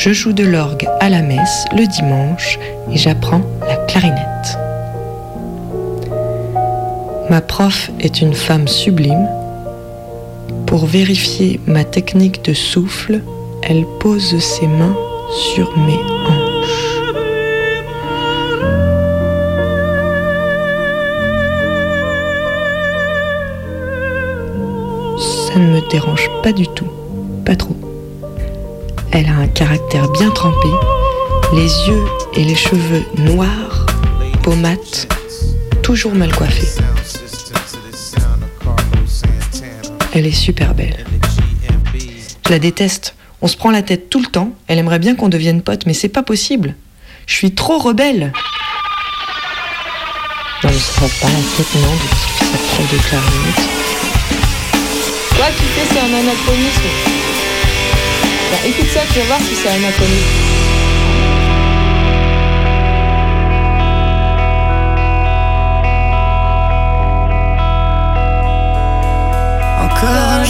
[0.00, 2.56] Je joue de l'orgue à la messe le dimanche
[2.92, 4.56] et j'apprends la clarinette.
[7.28, 9.28] Ma prof est une femme sublime.
[10.66, 13.22] Pour vérifier ma technique de souffle,
[13.64, 14.94] elle pose ses mains
[15.52, 17.02] sur mes hanches.
[25.48, 26.86] Ça ne me dérange pas du tout,
[27.44, 27.87] pas trop.
[29.20, 30.68] Elle a un caractère bien trempé,
[31.52, 32.04] les yeux
[32.34, 33.84] et les cheveux noirs,
[34.56, 35.12] mate,
[35.82, 36.68] toujours mal coiffée.
[40.14, 41.04] Elle est super belle.
[42.46, 43.16] Je la déteste.
[43.42, 44.52] On se prend la tête tout le temps.
[44.68, 46.76] Elle aimerait bien qu'on devienne potes, mais c'est pas possible.
[47.26, 48.32] Je suis trop rebelle.
[50.62, 52.06] Non, mais ça pas la tête, non, de
[52.46, 53.68] sa prof de clarinette.
[55.30, 57.17] Toi qui fais, c'est un anachronisme.
[58.50, 60.77] Bah, écoute ça, tu vas voir si c'est.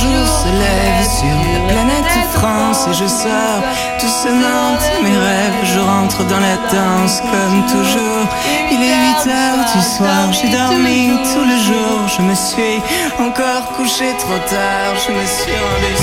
[0.01, 3.61] Jour se lève sur la planète France et je sors
[4.01, 5.61] doucement de mes rêves.
[5.64, 8.26] Je rentre dans la danse comme toujours.
[8.70, 12.09] Il est 8 heures du soir, j'ai dormi tout le jour.
[12.16, 12.80] Je me suis
[13.18, 16.03] encore couché trop tard, je me suis rendu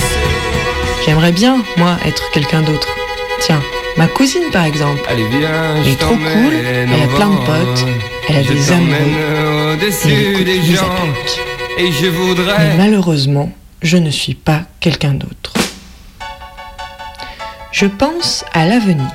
[1.06, 2.88] J'aimerais bien, moi, être quelqu'un d'autre.
[3.42, 3.62] Tiens,
[3.98, 5.02] ma cousine par exemple.
[5.10, 7.86] Allez, viens, Elle est trop cool, elle a plein de potes,
[8.28, 9.74] elle a Je des amoureux.
[9.74, 10.96] au-dessus et elle écoute des gens.
[11.78, 12.76] Et je Mais voudrais.
[12.78, 13.50] malheureusement,
[13.82, 15.54] je ne suis pas quelqu'un d'autre.
[17.72, 19.12] Je pense à l'avenir.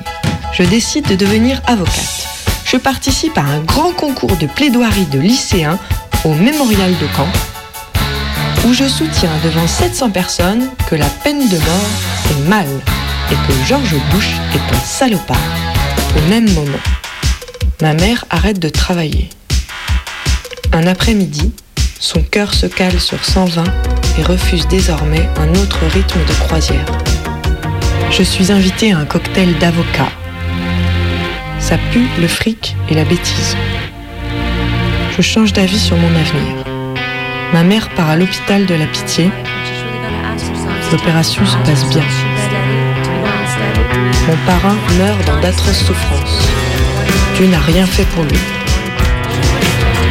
[0.53, 2.27] Je décide de devenir avocate.
[2.65, 5.79] Je participe à un grand concours de plaidoirie de lycéens
[6.23, 7.27] au Mémorial de Caen,
[8.67, 11.89] où je soutiens devant 700 personnes que la peine de mort
[12.29, 12.67] est mal
[13.31, 15.37] et que George Bush est un salopard.
[16.17, 16.83] Au même moment,
[17.81, 19.29] ma mère arrête de travailler.
[20.71, 21.51] Un après-midi,
[21.99, 23.63] son cœur se cale sur 120
[24.17, 26.85] et refuse désormais un autre rythme de croisière.
[28.11, 30.11] Je suis invitée à un cocktail d'avocats.
[31.59, 33.55] Ça pue le fric et la bêtise.
[35.15, 36.65] Je change d'avis sur mon avenir.
[37.53, 39.29] Ma mère part à l'hôpital de la pitié.
[40.91, 42.03] L'opération se passe bien.
[44.27, 46.47] Mon parrain meurt dans d'atroces souffrances.
[47.35, 48.39] Dieu n'a rien fait pour lui.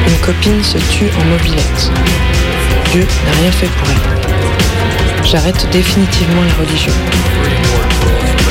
[0.08, 1.90] Une copine se tue en mobilette.
[2.92, 5.24] Dieu n'a rien fait pour elle.
[5.24, 6.92] J'arrête définitivement les religions.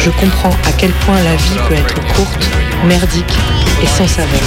[0.01, 2.49] Je comprends à quel point la vie peut être courte,
[2.85, 3.37] merdique
[3.83, 4.39] et sans saveur.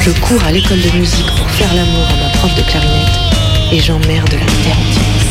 [0.00, 3.20] Je cours à l'école de musique pour faire l'amour à ma prof de clarinette
[3.72, 5.25] et j'emmerde la terre entière.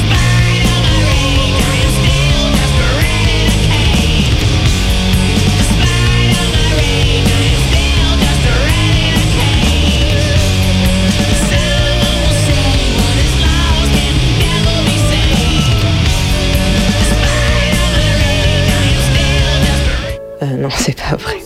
[20.86, 21.38] C'est pas vrai.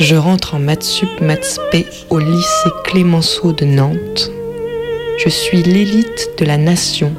[0.00, 4.32] Je rentre en maths sup, maths p au lycée Clémenceau de Nantes.
[5.16, 7.12] Je suis l'élite de la nation.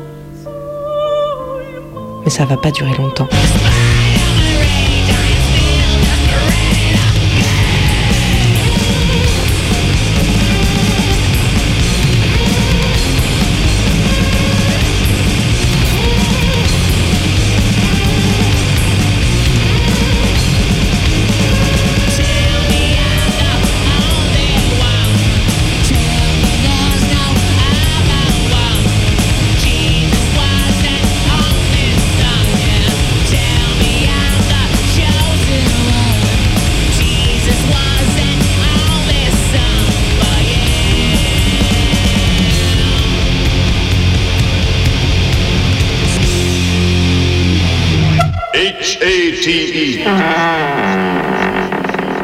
[2.25, 3.29] Mais ça va pas durer longtemps.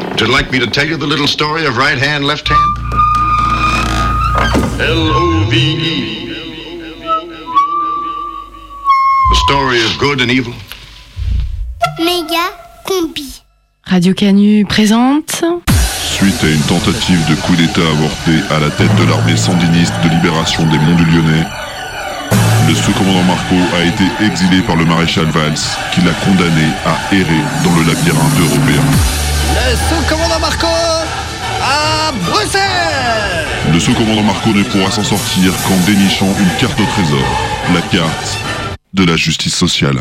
[0.10, 2.78] Would you like me to tell you the little story of right hand, left hand?
[4.80, 6.30] L-O-V-E.
[9.30, 10.54] The story of good and evil.
[12.00, 12.52] Méga
[12.86, 13.42] combi.
[13.86, 15.44] Radio Canu présente.
[16.06, 20.10] Suite à une tentative de coup d'État avorté à la tête de l'armée sandiniste de
[20.10, 21.46] libération des Monts du Lyonnais,
[22.68, 25.54] le sous-commandant Marco a été exilé par le maréchal Valls,
[25.92, 28.82] qui l'a condamné à errer dans le labyrinthe européen.
[29.56, 30.68] Le sous-commandant Marco
[31.62, 37.26] à Bruxelles Le sous-commandant Marco ne pourra s'en sortir qu'en dénichant une carte au trésor,
[37.74, 38.38] la carte
[38.94, 39.98] de la justice sociale.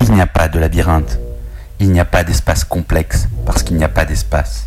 [0.00, 1.18] Il n'y a pas de labyrinthe.
[1.78, 4.66] Il n'y a pas d'espace complexe parce qu'il n'y a pas d'espace.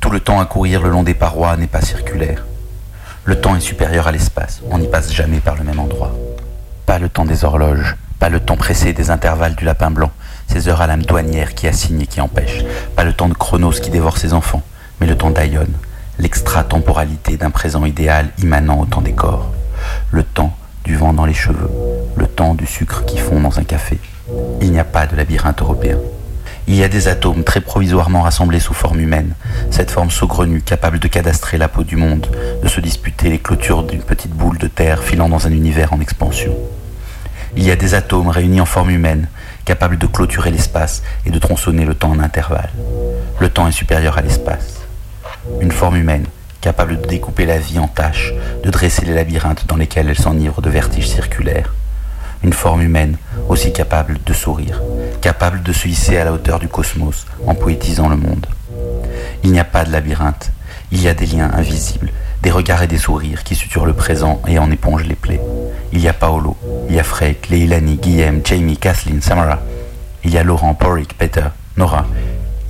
[0.00, 2.44] Tout le temps à courir le long des parois n'est pas circulaire.
[3.24, 4.60] Le temps est supérieur à l'espace.
[4.70, 6.14] On n'y passe jamais par le même endroit.
[6.86, 10.10] Pas le temps des horloges, pas le temps pressé des intervalles du lapin blanc,
[10.46, 12.64] ces heures à l'âme douanière qui assignent et qui empêchent.
[12.96, 14.62] Pas le temps de Chronos qui dévore ses enfants,
[15.00, 15.66] mais le temps d'Aion,
[16.18, 19.50] l'extra-temporalité d'un présent idéal immanent au temps des corps.
[20.10, 21.70] Le temps du vent dans les cheveux,
[22.16, 23.98] le temps du sucre qui fond dans un café.
[24.60, 25.98] Il n'y a pas de labyrinthe européen.
[26.66, 29.34] Il y a des atomes très provisoirement rassemblés sous forme humaine,
[29.70, 32.26] cette forme saugrenue capable de cadastrer la peau du monde,
[32.62, 36.00] de se disputer les clôtures d'une petite boule de terre filant dans un univers en
[36.00, 36.56] expansion.
[37.54, 39.28] Il y a des atomes réunis en forme humaine,
[39.66, 42.72] capables de clôturer l'espace et de tronçonner le temps en intervalles.
[43.40, 44.80] Le temps est supérieur à l'espace.
[45.60, 46.24] Une forme humaine,
[46.62, 48.32] capable de découper la vie en tâches,
[48.64, 51.74] de dresser les labyrinthes dans lesquels elle s'enivre de vertiges circulaires.
[52.42, 53.16] Une forme humaine,
[53.48, 54.80] aussi capable de sourire,
[55.20, 58.46] capable de se hisser à la hauteur du cosmos en poétisant le monde.
[59.42, 60.50] Il n'y a pas de labyrinthe.
[60.92, 64.40] Il y a des liens invisibles, des regards et des sourires qui suturent le présent
[64.46, 65.40] et en épongent les plaies.
[65.92, 66.56] Il y a Paolo,
[66.88, 69.60] il y a Freek, Leilani, Guillaume, Jamie, Kathleen, Samara.
[70.24, 72.06] Il y a Laurent, Porik, Peter, Nora.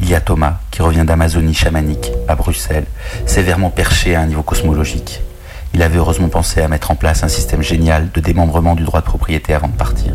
[0.00, 2.86] Il y a Thomas, qui revient d'Amazonie chamanique, à Bruxelles,
[3.26, 5.22] sévèrement perché à un niveau cosmologique.
[5.72, 9.00] Il avait heureusement pensé à mettre en place un système génial de démembrement du droit
[9.00, 10.12] de propriété avant de partir.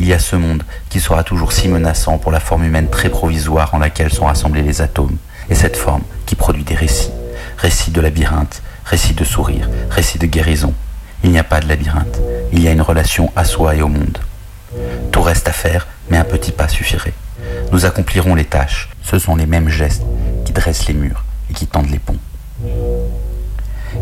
[0.00, 3.08] Il y a ce monde qui sera toujours si menaçant pour la forme humaine très
[3.08, 5.16] provisoire en laquelle sont rassemblés les atomes,
[5.50, 7.10] et cette forme qui produit des récits.
[7.56, 10.72] Récits de labyrinthe, récits de sourire, récits de guérison.
[11.24, 12.20] Il n'y a pas de labyrinthe,
[12.52, 14.18] il y a une relation à soi et au monde.
[15.10, 17.14] Tout reste à faire, mais un petit pas suffirait.
[17.72, 20.04] Nous accomplirons les tâches, ce sont les mêmes gestes
[20.44, 22.18] qui dressent les murs et qui tendent les ponts.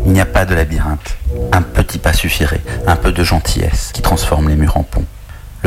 [0.05, 1.17] Il n'y a pas de labyrinthe.
[1.51, 5.05] Un petit pas suffirait, un peu de gentillesse qui transforme les murs en ponts.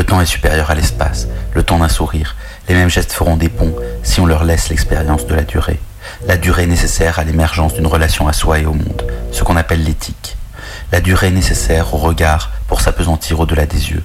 [0.00, 2.34] Le temps est supérieur à l'espace, le temps d'un sourire.
[2.70, 5.78] Les mêmes gestes feront des ponts si on leur laisse l'expérience de la durée.
[6.26, 9.84] La durée nécessaire à l'émergence d'une relation à soi et au monde, ce qu'on appelle
[9.84, 10.38] l'éthique.
[10.90, 14.02] La durée nécessaire au regard pour s'apesantir au-delà des yeux.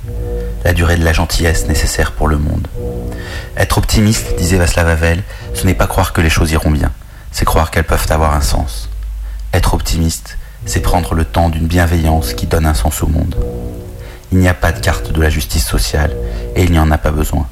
[0.65, 2.67] La durée de la gentillesse nécessaire pour le monde.
[3.55, 5.23] Être optimiste, disait Václav Havel,
[5.53, 6.91] ce n'est pas croire que les choses iront bien,
[7.31, 8.89] c'est croire qu'elles peuvent avoir un sens.
[9.53, 13.37] Être optimiste, c'est prendre le temps d'une bienveillance qui donne un sens au monde.
[14.31, 16.15] Il n'y a pas de carte de la justice sociale
[16.55, 17.47] et il n'y en a pas besoin.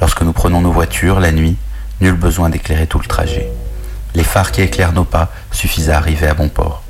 [0.00, 1.56] Lorsque nous prenons nos voitures la nuit,
[2.00, 3.50] nul besoin d'éclairer tout le trajet.
[4.14, 6.82] Les phares qui éclairent nos pas suffisent à arriver à bon port.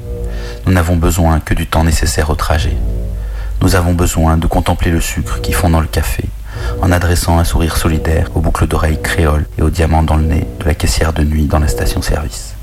[0.67, 2.77] Nous n'avons besoin que du temps nécessaire au trajet.
[3.61, 6.25] Nous avons besoin de contempler le sucre qui fond dans le café,
[6.81, 10.47] en adressant un sourire solidaire aux boucles d'oreilles créoles et aux diamants dans le nez
[10.59, 12.55] de la caissière de nuit dans la station-service.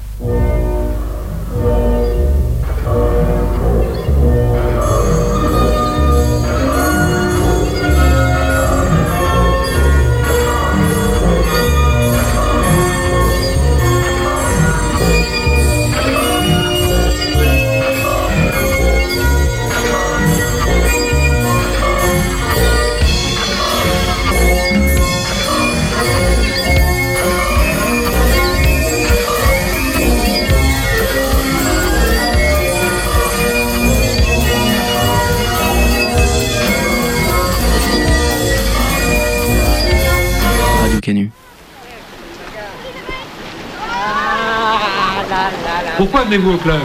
[46.28, 46.82] Au club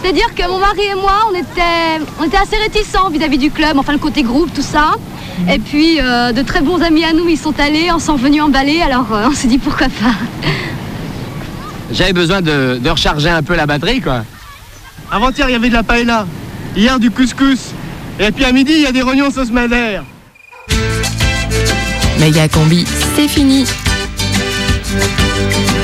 [0.00, 3.76] C'est-à-dire que mon mari et moi, on était, on était assez réticents vis-à-vis du club,
[3.76, 4.94] enfin le côté groupe, tout ça.
[5.52, 8.42] Et puis euh, de très bons amis à nous, ils sont allés, on s'en venus
[8.42, 10.14] emballer, alors euh, on s'est dit pourquoi pas.
[11.90, 14.22] J'avais besoin de, de recharger un peu la batterie, quoi.
[15.10, 16.24] Avant-hier, il y avait de la paella.
[16.76, 17.72] Hier, du couscous.
[18.20, 20.04] Et puis à midi, il y a des rognons sauce madère.
[22.20, 22.84] Méga combi,
[23.16, 23.64] c'est fini.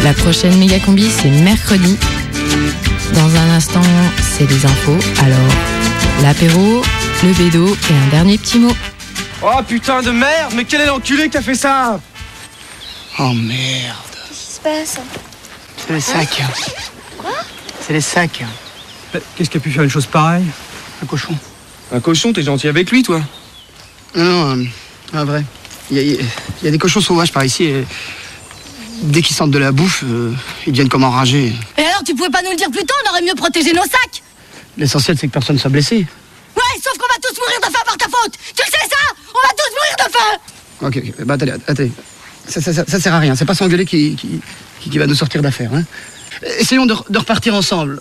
[0.05, 1.99] La prochaine méga combi, c'est mercredi.
[3.15, 3.83] Dans un instant,
[4.21, 4.99] c'est les infos.
[5.23, 5.39] Alors,
[6.23, 6.83] l'apéro,
[7.23, 8.73] le bédo et un dernier petit mot.
[9.43, 12.01] Oh putain de merde, mais quel est l'enculé qui a fait ça
[13.19, 13.97] Oh merde.
[14.29, 15.01] Qu'est-ce qui se passe
[15.87, 16.43] C'est les sacs.
[17.19, 17.31] Quoi
[17.81, 18.45] C'est les sacs.
[19.37, 20.45] Qu'est-ce qui a pu faire une chose pareille
[21.03, 21.35] Un cochon.
[21.93, 23.21] Un cochon, t'es gentil avec lui, toi
[24.15, 24.65] Non, non, euh,
[25.13, 25.45] ah, vrai.
[25.91, 26.03] Il y, a-
[26.63, 27.85] il y a des cochons sauvages par ici et
[29.03, 30.33] dès qu'ils sentent de la bouffe, euh,
[30.67, 31.53] ils deviennent comme enragés.
[32.03, 34.23] Alors, tu pouvais pas nous le dire plus tôt, on aurait mieux protégé nos sacs
[34.77, 35.99] L'essentiel, c'est que personne ne soit blessé.
[35.99, 39.15] Ouais, sauf qu'on va tous mourir de faim par ta faute Tu le sais ça
[39.29, 40.39] On va tous mourir de faim
[40.81, 41.25] Ok, ok.
[41.27, 41.93] Bah, attendez, attendez.
[42.49, 43.37] Ça, ça, ça, ça sert à rien.
[43.37, 44.41] C'est pas s'engueuler qui, qui,
[44.81, 45.71] qui- qui va nous sortir d'affaire.
[45.73, 45.85] Hein.
[46.59, 48.01] Essayons de, de repartir ensemble.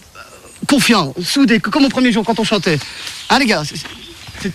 [0.68, 2.80] Confiants, soudés, comme au premier jour quand on chantait.
[3.30, 3.64] Hein, les gars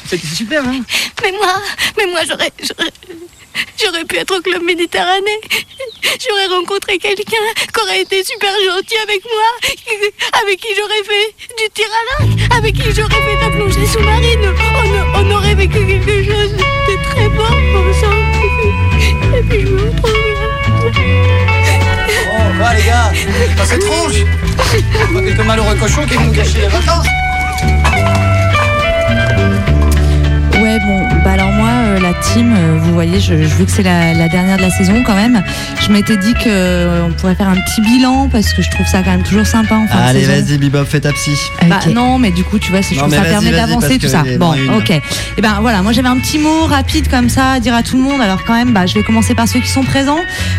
[0.09, 0.81] c'est super, hein
[1.23, 1.63] Mais moi,
[1.97, 2.51] mais moi, j'aurais,
[3.83, 5.41] j'aurais, pu être au club Méditerranée.
[6.03, 9.71] J'aurais rencontré quelqu'un qui aurait été super gentil avec moi,
[10.43, 13.87] avec qui j'aurais fait du tir à l'arc, avec qui j'aurais fait de la plongée
[13.87, 14.55] sous-marine.
[15.15, 17.45] On, on aurait vécu quelque chose de très bon
[17.91, 18.27] ensemble.
[19.37, 20.27] Et puis je me retrouve
[22.29, 23.13] Oh, va les gars
[23.57, 24.25] Pas cette tronche
[24.57, 27.07] Pas quelques malheureux cochons qui vont nous gâcher les vacances
[30.55, 31.66] Ouais, bon, bah alors moi,
[32.01, 34.71] la team, euh, vous voyez, je, je- vu que c'est la, la dernière de la
[34.71, 35.43] saison quand même,
[35.85, 38.87] je m'étais dit que euh, on pourrait faire un petit bilan parce que je trouve
[38.87, 41.31] ça quand même toujours sympa en fin Allez, vas-y, Bibop, fais ta psy.
[41.69, 44.09] Bah non, mais du coup, tu vois, c'est- je Non, trouve ça permet d'avancer tout
[44.09, 44.23] ça.
[44.39, 44.91] Bon, ok.
[44.91, 47.97] Et ben voilà, moi j'avais un petit mot rapide comme ça à dire à tout
[47.97, 48.21] le monde.
[48.21, 50.19] Alors quand même, bah, je vais commencer par ceux qui sont présents.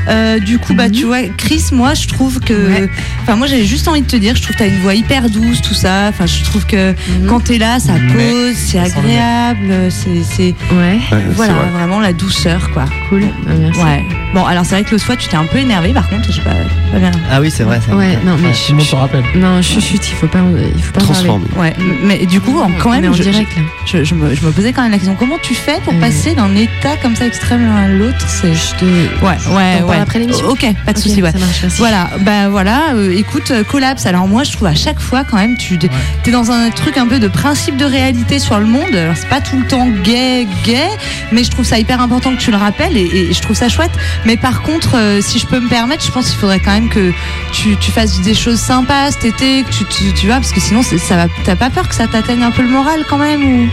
[0.10, 2.88] Euh, du coup, bah tu vois, Chris, moi je trouve que,
[3.24, 5.30] enfin moi j'avais juste envie de te dire, je trouve que t'as une voix hyper
[5.30, 6.08] douce, tout ça.
[6.10, 6.94] Enfin, je trouve que
[7.28, 11.00] quand t'es là, ça pose, c'est agréable, c'est- Ouais.
[11.36, 11.70] Voilà, vrai.
[11.72, 12.86] vraiment la douceur, quoi.
[13.10, 13.22] Cool.
[13.46, 13.80] Bah, merci.
[13.82, 14.06] Ouais.
[14.34, 16.42] Bon, alors c'est vrai que l'autre fois, tu t'es un peu énervé, par contre, j'ai
[16.42, 16.52] pas,
[16.92, 17.12] pas bien.
[17.32, 17.80] Ah oui, c'est vrai.
[17.88, 17.96] ça.
[17.96, 19.24] Ouais, non, mais monde s'en rappelle.
[19.36, 20.40] Non, chut, chut, il faut pas,
[20.76, 21.46] il faut pas en Transformé.
[21.58, 21.74] Ouais,
[22.04, 23.64] mais du coup, quand On même, en je, direct, là.
[23.86, 26.00] je, je me, je me posais quand même la question comment tu fais pour Euh.
[26.00, 28.18] passer d'un état comme ça extrême à l'autre?
[28.28, 28.86] C'est Je te.
[28.86, 29.98] ouais, ouais, ouais.
[29.98, 31.32] après l'émission Ok, pas de Ok, souci, ouais.
[31.32, 31.78] Ça marche, merci.
[31.80, 34.06] Voilà, bah voilà, euh, écoute, euh, collapse.
[34.06, 35.78] Alors moi, je trouve à chaque fois quand même, tu
[36.26, 38.94] es dans un truc un peu de principe de réalité sur le monde.
[38.94, 40.88] Alors c'est pas tout le temps gay, gay,
[41.32, 43.92] mais je trouve ça hyper important que tu le rappelles et, je trouve ça chouette.
[44.26, 46.90] Mais par contre, euh, si je peux me permettre, je pense qu'il faudrait quand même
[46.90, 47.12] que
[47.52, 51.28] tu, fasses des choses sympas cet été, que tu, tu, parce que sinon ça va.
[51.44, 53.70] T'as pas peur que ça t'atteigne un peu le moral quand même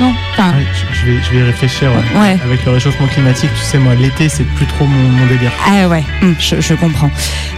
[0.00, 1.90] non Enfin, Ouais, je, vais, je vais y réfléchir.
[1.90, 2.20] ouais.
[2.20, 2.38] Ouais.
[2.44, 5.52] Avec le réchauffement climatique, tu sais, moi, l'été, c'est plus trop mon, mon délire.
[5.66, 7.10] Ah ouais, hum, je, je comprends.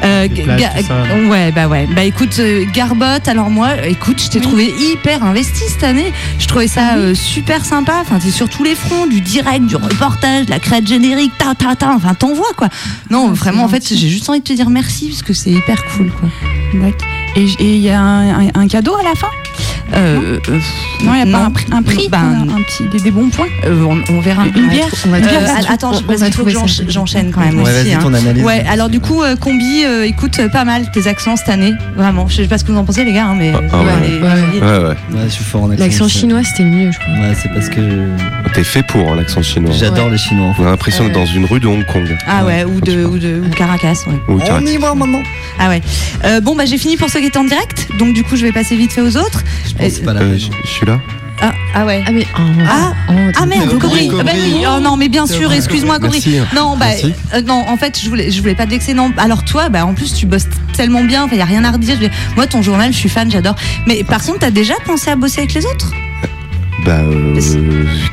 [0.04, 0.60] Euh, plages,
[1.28, 1.88] ouais, bah ouais.
[1.94, 6.12] Bah écoute, euh, Garbotte, alors moi, écoute, je t'ai trouvé hyper investi cette année.
[6.38, 7.94] Je trouvais ça euh, super sympa.
[8.02, 11.54] Enfin, t'es sur tous les fronts, du direct, du reportage, de la créate générique, ta
[11.54, 11.92] ta ta.
[11.94, 12.68] Enfin, t'envoies quoi.
[13.10, 15.82] Non, vraiment, en fait, j'ai juste envie de te dire merci parce que c'est hyper
[15.96, 16.28] cool quoi.
[17.36, 19.28] Et et il y a un, un- un cadeau à la fin?
[19.94, 20.58] Euh, euh,
[21.04, 21.44] Non, il n'y a pas non.
[21.46, 24.20] un prix, un, prix, Ben, un, un petit, des, des bons points Euh, on, on
[24.20, 24.44] verra.
[24.46, 26.56] Une- bière On va Euh, attends, je- On parce va qu'il faut trouver
[26.88, 27.72] j'enchaîne quand même Ouais, aussi.
[27.72, 27.98] vas-y, hein.
[28.02, 28.42] ton analyse.
[28.42, 32.26] Ouais, alors du coup, euh, combi, euh, écoute, pas mal tes accents cette année, vraiment.
[32.28, 33.52] Je sais pas ce que vous en pensez, les gars, hein, mais.
[33.54, 33.92] Ah, ah ouais, ouais.
[33.92, 34.44] Ouais.
[34.54, 34.88] les- Ouais, ouais.
[34.88, 35.84] Ouais, je suis fort en accent.
[35.84, 37.12] L'accent chinois, c'était mieux, je crois.
[37.14, 37.80] Ouais, c'est parce que
[38.54, 39.72] T'es fait pour hein, l'accent chinois.
[39.78, 40.54] j'adore les Chinois.
[40.58, 42.16] On a l'impression d'être dans une rue de Hong Kong.
[42.26, 45.22] Ah ouais, ou de, ou de ou Caracas, On y va maintenant.
[45.58, 45.80] Ah ouais.
[46.42, 48.52] Bon, bah j'ai fini pour ceux qui étaient en direct, donc du coup, je vais
[48.52, 49.42] passer vite fait aux autres.
[49.78, 50.38] Je pense que c'est pas la Euh, peine.
[50.38, 50.98] je je suis là
[51.42, 52.02] Ah, ah ouais.
[52.06, 52.26] Ah, mais.
[52.38, 53.70] Oh, Ah, oh, Ah merde.
[54.18, 54.64] Ah bah oui.
[54.66, 56.22] Oh non, mais bien sûr, excuse-moi, Cobry.
[56.26, 56.40] Merci.
[56.54, 57.12] Non, bah Merci.
[57.34, 58.94] euh, non, en fait, je voulais, je voulais pas te vexer.
[58.94, 61.24] Non, alors toi, bah en plus, tu bosses tellement bien.
[61.24, 61.98] Enfin, y a rien à redire.
[62.00, 62.06] Je
[62.36, 63.54] Moi, ton journal, je suis fan, j'adore.
[63.86, 65.92] Mais par contre, t'as déjà pensé à bosser avec les autres?
[66.86, 67.34] Bah, euh,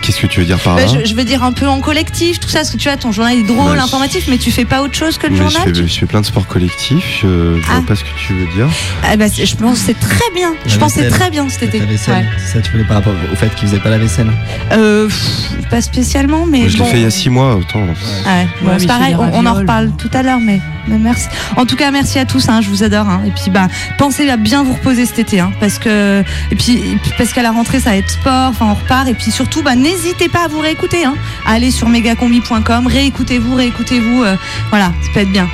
[0.02, 1.80] qu'est-ce que tu veux dire par là Bah, je, je veux dire un peu en
[1.80, 4.50] collectif, tout ça, parce que tu vois, ton journal est drôle, Bah, informatif, mais tu
[4.52, 5.62] fais pas autre chose que le Mais je journal.
[5.68, 7.76] fais, tu- je fais plein de sports collectifs, je, je Ah.
[7.76, 8.68] vois pas ce que tu veux dire.
[9.04, 10.54] Ah bah, je pense que c'est très bien.
[10.66, 11.80] Je pense que c'est très bien cet été.
[11.80, 12.16] La vaisselle.
[12.16, 12.26] Ouais.
[12.52, 14.32] Ça, tu voulais par rapport au fait qu'ils faisaient pas la vaisselle?
[14.72, 16.86] Euh, pff, pas spécialement, mais je bon.
[16.86, 17.82] l'ai fait il y a six mois, autant.
[17.84, 21.28] Ouais, bon, Ouais, c'est pareil, on, on en reparle tout à l'heure, mais merci.
[21.58, 23.08] En tout cas, merci à tous, hein, je vous adore.
[23.10, 23.22] hein.
[23.26, 23.68] Et puis, bah,
[23.98, 27.34] pensez à bien vous reposer cet été, hein, parce que, et puis, et puis parce
[27.34, 29.08] qu'à la rentrée, ça va être sport, enfin, on repart.
[29.08, 31.06] Et puis surtout, bah, n'hésitez pas à vous réécouter.
[31.06, 31.16] Hein.
[31.46, 34.24] Allez sur megacombi.com, réécoutez-vous, réécoutez-vous.
[34.24, 34.36] euh,
[34.70, 35.48] voilà, ça peut être bien.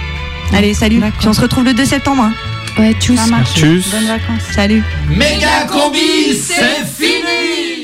[0.54, 1.00] Allez, salut.
[1.20, 2.24] Puis on se retrouve le 2 septembre.
[2.24, 2.34] hein.
[2.78, 3.20] Ouais, tchuss.
[3.20, 3.54] Ça marche.
[3.54, 3.90] Tchuss.
[3.92, 4.44] Bonnes vacances.
[4.56, 4.84] Salut.
[5.10, 7.76] Méga combi, c'est fini